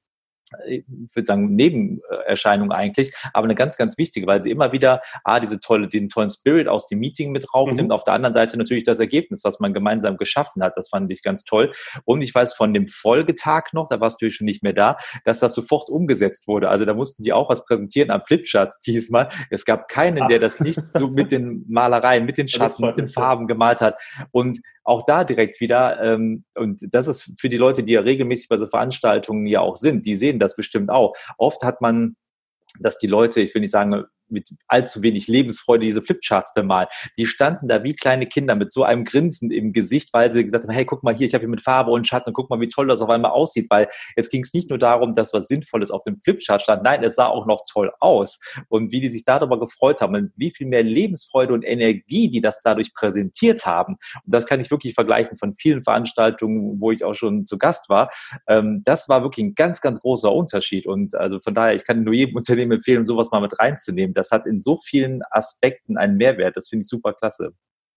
ich 0.67 0.85
würde 0.87 1.27
sagen, 1.27 1.55
Nebenerscheinung 1.55 2.73
eigentlich, 2.73 3.14
aber 3.33 3.45
eine 3.45 3.55
ganz, 3.55 3.77
ganz 3.77 3.99
wichtige, 3.99 4.27
weil 4.27 4.43
sie 4.43 4.51
immer 4.51 4.73
wieder 4.73 5.01
ah, 5.25 5.40
diese 5.40 5.61
tolle, 5.61 5.87
diesen 5.87 6.09
tollen 6.09 6.31
Spirit 6.31 6.69
aus 6.69 6.87
dem 6.87 6.99
Meeting 6.99 7.33
mit 7.33 7.47
draufnimmt. 7.51 7.88
Mhm. 7.88 7.93
Auf 7.93 8.05
der 8.05 8.14
anderen 8.14 8.35
Seite 8.35 8.57
natürlich 8.57 8.85
das 8.85 9.01
Ergebnis, 9.01 9.45
was 9.45 9.61
man 9.61 9.75
gemeinsam 9.75 10.17
geschaffen 10.17 10.62
hat. 10.62 10.75
Das 10.77 10.88
fand 10.88 11.11
ich 11.11 11.23
ganz 11.23 11.45
toll. 11.45 11.73
Und 12.05 12.23
ich 12.23 12.35
weiß 12.35 12.55
von 12.55 12.75
dem 12.75 12.87
Folgetag 12.87 13.73
noch, 13.73 13.87
da 13.88 14.01
warst 14.01 14.21
du 14.23 14.31
schon 14.31 14.45
nicht 14.45 14.62
mehr 14.62 14.73
da, 14.73 14.97
dass 15.25 15.40
das 15.40 15.55
sofort 15.55 15.88
umgesetzt 15.88 16.49
wurde. 16.49 16.69
Also 16.69 16.85
da 16.85 16.95
mussten 16.95 17.23
die 17.23 17.33
auch 17.33 17.51
was 17.51 17.64
präsentieren 17.64 18.11
am 18.11 18.23
Flipchart 18.23 18.75
diesmal. 18.87 19.29
Es 19.51 19.64
gab 19.64 19.88
keinen, 19.88 20.23
Ach. 20.23 20.29
der 20.29 20.38
das 20.38 20.61
nicht 20.61 20.85
so 20.85 21.09
mit 21.09 21.33
den 21.33 21.64
Malereien, 21.69 22.25
mit 22.25 22.38
den 22.38 22.49
Schatten, 22.49 22.85
mit 22.85 22.97
den 22.97 23.09
Farben 23.09 23.47
gemalt 23.47 23.81
hat. 23.81 24.01
Und 24.31 24.61
auch 24.85 25.05
da 25.05 25.25
direkt 25.25 25.61
wieder, 25.61 26.01
ähm, 26.03 26.45
und 26.55 26.83
das 26.93 27.09
ist 27.09 27.33
für 27.38 27.49
die 27.49 27.57
Leute, 27.57 27.83
die 27.83 27.93
ja 27.93 28.01
regelmäßig 28.01 28.49
bei 28.49 28.59
so 28.59 28.67
Veranstaltungen 28.67 29.47
ja 29.47 29.61
auch 29.61 29.77
sind, 29.77 30.05
die 30.07 30.14
sehen 30.14 30.38
das 30.45 30.57
bestimmt 30.57 30.91
auch. 30.91 31.15
Oft 31.39 31.63
hat 31.63 31.81
man 31.81 32.17
dass 32.81 32.99
die 32.99 33.07
Leute, 33.07 33.41
ich 33.41 33.55
will 33.55 33.61
nicht 33.61 33.71
sagen, 33.71 34.05
mit 34.29 34.51
allzu 34.69 35.03
wenig 35.03 35.29
Lebensfreude 35.29 35.85
diese 35.85 36.03
Flipcharts 36.03 36.55
bemalt. 36.55 36.89
Die 37.17 37.27
standen 37.27 37.69
da 37.69 37.83
wie 37.85 37.93
kleine 37.93 38.27
Kinder 38.27 38.55
mit 38.55 38.73
so 38.73 38.85
einem 38.85 39.05
Grinsen 39.05 39.51
im 39.51 39.73
Gesicht, 39.73 40.13
weil 40.13 40.33
sie 40.33 40.45
gesagt 40.45 40.65
haben, 40.65 40.73
hey, 40.73 40.85
guck 40.85 41.03
mal 41.03 41.15
hier, 41.15 41.27
ich 41.27 41.35
habe 41.35 41.43
hier 41.43 41.51
mit 41.51 41.61
Farbe 41.61 41.91
und 41.91 42.07
Schatten, 42.07 42.33
guck 42.33 42.51
mal, 42.51 42.61
wie 42.61 42.69
toll 42.69 42.87
das 42.87 43.01
auf 43.01 43.11
einmal 43.11 43.31
aussieht, 43.31 43.67
weil 43.71 43.89
jetzt 44.17 44.31
ging 44.31 44.43
es 44.43 44.53
nicht 44.55 44.71
nur 44.71 44.79
darum, 44.79 45.15
dass 45.15 45.33
was 45.33 45.49
Sinnvolles 45.49 45.91
auf 45.91 46.03
dem 46.05 46.17
Flipchart 46.17 46.63
stand, 46.63 46.83
nein, 46.83 47.03
es 47.03 47.15
sah 47.17 47.27
auch 47.27 47.47
noch 47.47 47.63
toll 47.71 47.93
aus. 48.01 48.41
Und 48.69 48.93
wie 48.93 49.01
die 49.01 49.09
sich 49.09 49.25
darüber 49.25 49.59
gefreut 49.59 50.01
haben 50.01 50.15
und 50.15 50.33
wie 50.37 50.51
viel 50.51 50.67
mehr 50.67 50.83
Lebensfreude 50.83 51.53
und 51.53 51.65
Energie, 51.65 52.29
die 52.29 52.41
das 52.41 52.61
dadurch 52.63 52.95
präsentiert 52.95 53.67
haben. 53.67 53.97
Und 54.25 54.35
das 54.35 54.47
kann 54.47 54.61
ich 54.61 54.71
wirklich 54.71 54.95
vergleichen 54.95 55.37
von 55.37 55.55
vielen 55.55 55.83
Veranstaltungen, 55.83 56.81
wo 56.81 56.91
ich 56.91 57.05
auch 57.05 57.15
schon 57.15 57.47
zu 57.47 57.59
Gast 57.59 57.89
war. 57.89 58.11
Ähm, 58.49 58.83
das 58.85 59.09
war 59.09 59.23
wirklich 59.23 59.45
ein 59.47 59.55
ganz, 59.55 59.81
ganz 59.81 60.01
großer 60.01 60.33
Unterschied. 60.33 60.87
Und 60.87 61.15
also 61.15 61.41
von 61.41 61.55
daher, 61.55 61.75
ich 61.75 61.85
kann 61.85 62.03
nur 62.03 62.15
jedem 62.15 62.37
Unternehmen 62.37 62.73
empfehlen, 62.73 63.07
sowas 63.07 63.31
mal 63.31 63.41
mit 63.41 63.59
reinzunehmen. 63.59 64.13
Das 64.14 64.31
hat 64.31 64.46
in 64.46 64.61
so 64.61 64.77
vielen 64.77 65.22
Aspekten 65.31 65.96
einen 65.96 66.16
Mehrwert. 66.16 66.57
Das 66.57 66.68
finde 66.68 66.83
ich 66.83 66.88
super 66.88 67.12
klasse. 67.12 67.53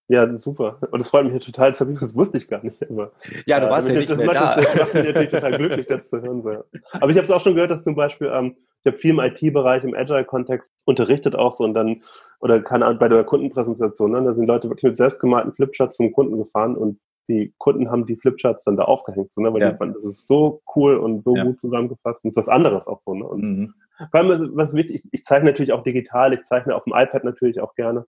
Ja, 0.09 0.37
super. 0.37 0.79
Und 0.91 0.99
das 0.99 1.09
freut 1.09 1.25
mich 1.25 1.33
ja 1.33 1.39
total, 1.39 1.73
das 1.73 2.15
wusste 2.15 2.37
ich 2.37 2.47
gar 2.47 2.63
nicht. 2.63 2.81
Aber, 2.89 3.11
ja, 3.45 3.59
du 3.59 3.69
warst 3.69 3.89
äh, 3.89 3.93
ja 3.93 3.97
nicht 3.97 4.09
das 4.09 4.17
mehr 4.17 4.27
macht, 4.27 4.37
da. 4.37 4.55
Das, 4.55 4.65
das 4.65 4.77
macht 4.77 4.93
mich 4.93 5.05
natürlich 5.05 5.29
total 5.31 5.57
glücklich, 5.57 5.87
das 5.87 6.09
zu 6.09 6.21
hören. 6.21 6.41
So. 6.41 6.63
Aber 6.93 7.09
ich 7.11 7.17
habe 7.17 7.25
es 7.25 7.31
auch 7.31 7.41
schon 7.41 7.55
gehört, 7.55 7.71
dass 7.71 7.83
zum 7.83 7.95
Beispiel, 7.95 8.31
ähm, 8.33 8.55
ich 8.83 8.87
habe 8.87 8.97
viel 8.97 9.11
im 9.11 9.19
IT-Bereich, 9.19 9.83
im 9.83 9.93
Agile-Kontext 9.93 10.71
unterrichtet 10.85 11.35
auch 11.35 11.55
so 11.55 11.65
und 11.65 11.73
dann, 11.73 12.03
oder 12.39 12.61
keine 12.61 12.85
Ahnung, 12.85 12.99
bei 12.99 13.09
der 13.09 13.25
Kundenpräsentation, 13.25 14.11
ne, 14.11 14.23
da 14.23 14.33
sind 14.33 14.47
Leute 14.47 14.69
wirklich 14.69 14.83
mit 14.83 14.95
selbstgemalten 14.95 15.51
Flipcharts 15.51 15.97
zum 15.97 16.13
Kunden 16.13 16.37
gefahren 16.37 16.77
und 16.77 16.99
die 17.27 17.53
Kunden 17.57 17.91
haben 17.91 18.05
die 18.05 18.15
Flipcharts 18.15 18.63
dann 18.63 18.77
da 18.77 18.83
aufgehängt, 18.83 19.33
so, 19.33 19.41
ne? 19.41 19.53
weil 19.53 19.61
ja. 19.61 19.71
die 19.71 19.77
fanden, 19.77 19.95
das 19.95 20.05
ist 20.05 20.27
so 20.27 20.61
cool 20.75 20.97
und 20.97 21.23
so 21.23 21.35
ja. 21.35 21.43
gut 21.43 21.59
zusammengefasst 21.59 22.23
und 22.23 22.29
ist 22.29 22.37
was 22.37 22.49
anderes 22.49 22.87
auch 22.87 22.99
so. 22.99 23.13
Ne? 23.13 23.25
Und 23.25 23.41
mhm. 23.41 23.73
vor 24.11 24.19
allem, 24.19 24.55
was 24.55 24.73
wichtig, 24.73 25.03
ich, 25.03 25.09
ich 25.11 25.23
zeichne 25.23 25.49
natürlich 25.49 25.73
auch 25.73 25.83
digital, 25.83 26.33
ich 26.33 26.43
zeichne 26.43 26.75
auf 26.75 26.83
dem 26.85 26.93
iPad 26.95 27.23
natürlich 27.23 27.59
auch 27.59 27.75
gerne 27.75 28.05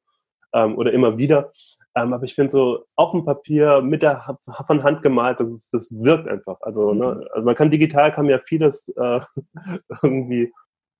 ähm, 0.53 0.77
oder 0.77 0.93
immer 0.93 1.17
wieder. 1.17 1.51
Ähm, 1.95 2.13
aber 2.13 2.23
ich 2.23 2.35
finde 2.35 2.51
so 2.51 2.85
auf 2.95 3.11
dem 3.11 3.25
Papier 3.25 3.81
mit 3.81 4.03
der 4.03 4.37
von 4.67 4.83
Hand 4.83 5.01
gemalt, 5.01 5.39
das, 5.39 5.49
ist, 5.49 5.73
das 5.73 5.91
wirkt 5.91 6.27
einfach. 6.27 6.57
Also, 6.61 6.93
ne? 6.93 6.93
mhm. 6.93 7.19
ne? 7.19 7.29
also 7.33 7.45
man 7.45 7.55
kann 7.55 7.71
digital 7.71 8.13
kann 8.13 8.25
man 8.25 8.31
ja 8.31 8.39
vieles 8.39 8.89
äh, 8.89 9.19
irgendwie 10.03 10.53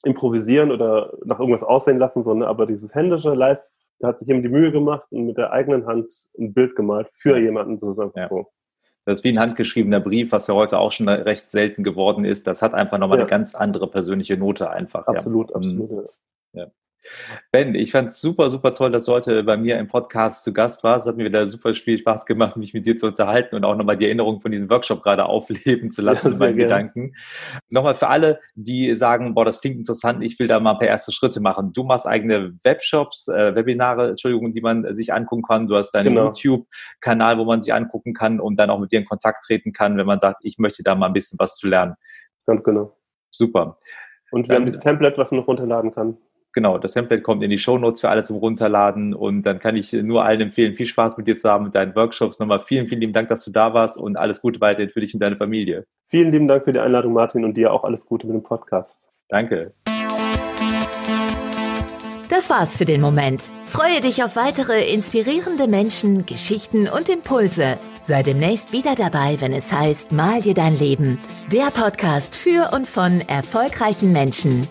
improvisieren 0.04 0.72
oder 0.72 1.14
nach 1.26 1.40
irgendwas 1.40 1.64
aussehen 1.64 1.98
lassen, 1.98 2.24
so, 2.24 2.34
ne? 2.34 2.48
aber 2.48 2.66
dieses 2.66 2.96
händische 2.96 3.34
Live 3.34 3.60
da 4.00 4.10
hat 4.10 4.18
sich 4.18 4.28
jemand 4.28 4.46
die 4.46 4.50
Mühe 4.50 4.72
gemacht 4.72 5.06
und 5.12 5.26
mit 5.26 5.38
der 5.38 5.52
eigenen 5.52 5.86
Hand 5.86 6.08
ein 6.38 6.54
Bild 6.54 6.76
gemalt 6.76 7.10
für 7.14 7.38
jemanden. 7.38 7.80
Das 7.80 7.92
ist 7.92 8.00
einfach 8.00 8.18
ja. 8.18 8.28
so. 8.28 8.48
Das 9.06 9.20
ist 9.20 9.24
wie 9.24 9.30
ein 9.30 9.40
handgeschriebener 9.40 10.00
Brief, 10.00 10.32
was 10.32 10.48
ja 10.48 10.54
heute 10.54 10.78
auch 10.78 10.92
schon 10.92 11.08
recht 11.10 11.52
selten 11.52 11.84
geworden 11.84 12.26
ist. 12.26 12.48
Das 12.48 12.62
hat 12.62 12.74
einfach 12.74 12.98
nochmal 12.98 13.18
Ja. 13.18 13.24
eine 13.24 13.30
ganz 13.30 13.56
andere 13.56 13.90
persönliche 13.90 14.38
Note 14.38 14.70
einfach. 14.70 15.08
Absolut, 15.08 15.52
ja. 15.52 15.58
Mhm. 15.58 15.64
absolut. 15.64 16.10
ja. 16.54 16.68
Ben, 17.52 17.76
ich 17.76 17.92
fand 17.94 18.10
es 18.10 18.20
super, 18.20 18.50
super 18.50 18.74
toll, 18.74 18.92
dass 18.92 19.06
du 19.06 19.14
heute 19.14 19.44
bei 19.44 19.56
mir 19.56 19.80
im 19.80 19.88
Podcast 19.88 20.44
zu 20.44 20.54
Gast 20.54 20.84
warst. 20.84 21.06
Es 21.06 21.10
hat 21.10 21.18
mir 21.18 21.24
wieder 21.26 21.46
super 21.46 21.74
viel 21.74 21.98
Spaß 21.98 22.26
gemacht, 22.26 22.58
mich 22.58 22.74
mit 22.74 22.86
dir 22.86 22.98
zu 22.98 23.08
unterhalten 23.08 23.56
und 23.56 23.64
auch 23.64 23.76
nochmal 23.76 23.96
die 23.96 24.06
Erinnerung 24.06 24.42
von 24.42 24.52
diesem 24.52 24.70
Workshop 24.70 25.02
gerade 25.02 25.26
aufleben 25.26 25.92
zu 25.92 26.02
lassen 26.02 26.28
Ja, 26.28 26.34
in 26.34 26.40
meinen 26.40 26.58
gerne. 26.58 26.64
Gedanken. 26.74 27.14
Nochmal 27.70 27.96
für 27.96 28.10
alle, 28.10 28.40
die 28.56 28.94
sagen, 28.96 29.34
boah, 29.34 29.46
das 29.46 29.62
klingt 29.62 29.78
interessant, 29.78 30.24
ich 30.24 30.38
will 30.40 30.48
da 30.48 30.60
mal 30.60 30.72
ein 30.74 30.78
paar 30.78 30.88
erste 30.90 31.14
Schritte 31.14 31.40
machen. 31.40 31.72
Du 31.72 31.84
machst 31.84 32.06
eigene 32.06 32.54
Webshops, 32.64 33.30
äh, 33.30 33.56
Webinare, 33.56 34.10
Entschuldigung, 34.10 34.52
die 34.52 34.62
man 34.62 34.94
sich 34.94 35.14
angucken 35.14 35.44
kann. 35.44 35.68
Du 35.68 35.76
hast 35.78 35.92
deinen 35.92 36.10
Genau. 36.16 36.26
YouTube-Kanal, 36.34 37.38
wo 37.38 37.46
man 37.46 37.62
sich 37.62 37.74
angucken 37.74 38.14
kann 38.14 38.42
und 38.42 38.60
dann 38.60 38.70
auch 38.70 38.80
mit 38.80 38.92
dir 38.92 39.00
in 39.00 39.06
Kontakt 39.06 39.46
treten 39.46 39.72
kann, 39.72 39.98
wenn 39.98 40.06
man 40.06 40.20
sagt, 40.20 40.42
ich 40.44 40.58
möchte 40.58 40.84
da 40.84 40.96
mal 40.96 41.08
ein 41.08 41.14
bisschen 41.14 41.40
was 41.40 41.56
zu 41.56 41.70
lernen. 41.70 41.96
Ganz 42.46 42.62
genau. 42.64 42.98
Super. 43.32 43.78
Und 44.32 44.44
wir 44.44 44.50
Dann- 44.50 44.58
haben 44.64 44.66
dieses 44.66 44.82
Template, 44.82 45.18
was 45.18 45.32
man 45.32 45.40
noch 45.40 45.48
runterladen 45.48 45.92
kann. 45.92 46.18
Genau, 46.54 46.80
das 46.80 46.94
Template 46.94 47.22
kommt 47.22 47.44
in 47.44 47.52
die 47.52 47.60
Shownotes 47.60 48.02
für 48.02 48.10
alle 48.10 48.24
zum 48.24 48.38
Runterladen 48.38 49.14
und 49.14 49.44
dann 49.44 49.60
kann 49.60 49.76
ich 49.76 49.94
nur 49.94 50.26
allen 50.26 50.42
empfehlen, 50.42 50.74
viel 50.74 50.88
Spaß 50.88 51.18
mit 51.18 51.28
dir 51.28 51.38
zu 51.38 51.50
haben 51.50 51.66
mit 51.66 51.76
deinen 51.76 51.96
Workshops. 51.96 52.40
Nochmal 52.40 52.62
vielen, 52.62 52.88
vielen 52.88 53.02
lieben 53.02 53.14
Dank, 53.14 53.28
dass 53.28 53.46
du 53.46 53.52
da 53.52 53.74
warst 53.74 53.98
und 53.98 54.18
alles 54.18 54.42
Gute 54.42 54.60
weiterhin 54.60 54.90
für 54.90 55.00
dich 55.00 55.14
und 55.14 55.20
deine 55.20 55.38
Familie. 55.38 55.86
Vielen 56.08 56.32
lieben 56.32 56.48
Dank 56.48 56.64
für 56.64 56.74
die 56.74 56.80
Einladung, 56.80 57.14
Martin, 57.14 57.46
und 57.46 57.56
dir 57.56 57.72
auch 57.72 57.84
alles 57.84 58.06
Gute 58.06 58.26
mit 58.26 58.36
dem 58.36 58.44
Podcast. 58.44 59.04
Danke. 59.28 59.74
Das 62.30 62.50
war's 62.50 62.78
für 62.78 62.86
den 62.86 63.02
Moment. 63.02 63.42
Freue 63.42 64.02
dich 64.02 64.24
auf 64.24 64.36
weitere 64.36 64.92
inspirierende 64.92 65.68
Menschen, 65.68 66.26
Geschichten 66.26 66.88
und 66.88 67.10
Impulse. 67.10 67.78
Sei 68.04 68.24
demnächst 68.24 68.74
wieder 68.74 68.96
dabei, 68.96 69.36
wenn 69.40 69.52
es 69.52 69.72
heißt 69.72 70.12
Mal 70.12 70.42
dir 70.42 70.56
dein 70.56 70.78
Leben. 70.80 71.20
Der 71.52 71.70
Podcast 71.72 72.36
für 72.36 72.72
und 72.74 72.88
von 72.88 73.22
erfolgreichen 73.28 74.12
Menschen. 74.12 74.68